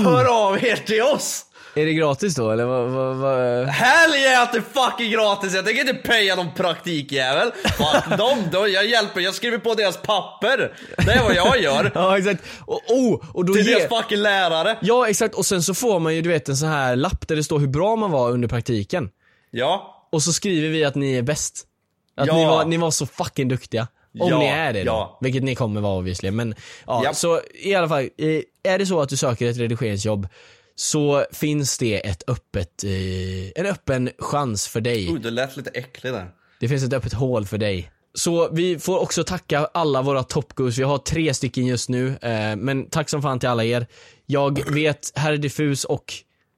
[0.05, 1.45] Hör av er till oss!
[1.77, 2.91] Är det gratis då eller vad?
[2.91, 3.66] vad, vad?
[3.66, 7.53] Hell yeah att det är fucking gratis, jag tänker inte paya någon praktikjävel.
[7.64, 10.72] Fuck dem, då, jag hjälper, jag skriver på deras papper.
[11.07, 11.91] Det är vad jag gör.
[11.95, 12.43] Ja exakt.
[12.66, 13.75] Och, oh, och då Till ger...
[13.79, 14.79] deras fucking lärare.
[14.83, 17.37] Ja exakt och sen så får man ju du vet en sån här lapp där
[17.37, 19.11] det står hur bra man var under praktiken.
[19.51, 20.07] Ja.
[20.12, 21.64] Och så skriver vi att ni är bäst.
[22.16, 22.37] Att Ja.
[22.37, 23.89] ni, var, ni var så fucking duktiga.
[24.20, 24.87] Om Ja, ni är det då.
[24.93, 25.18] ja.
[25.20, 26.31] Vilket ni kommer vara obviously.
[26.31, 26.55] Men
[26.87, 27.14] ja, Ja.
[27.14, 28.01] så i alla fall.
[28.03, 30.29] eh, Är det så att du söker ett redigeringsjobb
[30.77, 35.09] så finns det ett öppet, eh, en öppen chans för dig.
[35.09, 36.31] Oh, du lät lite äcklig där.
[36.61, 37.91] Det finns ett öppet hål för dig.
[38.14, 40.79] Så vi får också tacka alla våra topgoos.
[40.79, 42.09] Vi har tre stycken just nu.
[42.09, 43.87] Eh, men tack som fan till alla er.
[44.27, 46.12] Jag vet, här är diffus och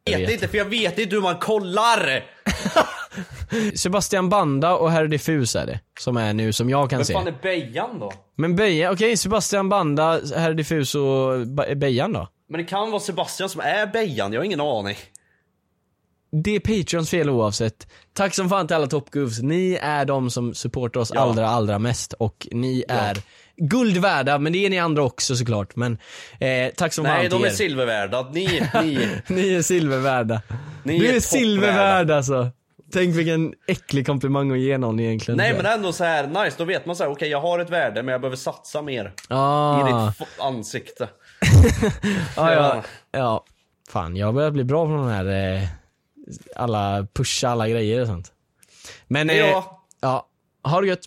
[0.04, 2.24] Jag vet inte för jag vet inte hur man kollar!
[3.74, 5.80] Sebastian Banda och Herr Diffus är det.
[6.00, 7.12] Som är nu, som jag kan se.
[7.12, 8.12] fan är Bejan då?
[8.36, 11.46] Men Bejan, okej Sebastian Banda, Herr Diffus och
[11.76, 12.28] Bejan då?
[12.48, 14.96] Men det kan vara Sebastian som är Bejan, jag har ingen aning.
[16.44, 17.86] Det är Patreons fel oavsett.
[18.12, 19.42] Tack som fan till alla topgoofs.
[19.42, 21.20] Ni är de som supportar oss Ja.
[21.20, 23.18] allra, allra mest och ni är
[23.56, 25.76] guld värda, men det är ni andra också såklart.
[25.76, 25.98] Men
[26.40, 27.52] eh, tack som fan Nej, till de är er.
[27.54, 28.30] silvervärda.
[28.32, 29.08] Ni, ni.
[29.34, 30.42] Ni är silvervärda.
[30.84, 32.50] Ni du är är silvervärd alltså.
[32.92, 35.38] Tänk vilken äcklig komplimang att ge någon egentligen.
[35.38, 37.70] Nej men ändå så här nice, då vet man så här: okej jag har ett
[37.70, 39.12] värde men jag behöver satsa mer.
[39.28, 39.80] ah.
[39.80, 41.08] I ditt ansikte.
[42.36, 43.44] Ja, ja, ja.
[43.88, 45.68] Fan, jag börjar bli bra på de här, eh,
[46.56, 48.32] alla, pusha alla grejer och sånt.
[49.08, 49.82] Men, eh, Ja.
[50.00, 50.28] ja,
[50.62, 51.06] ha det gött.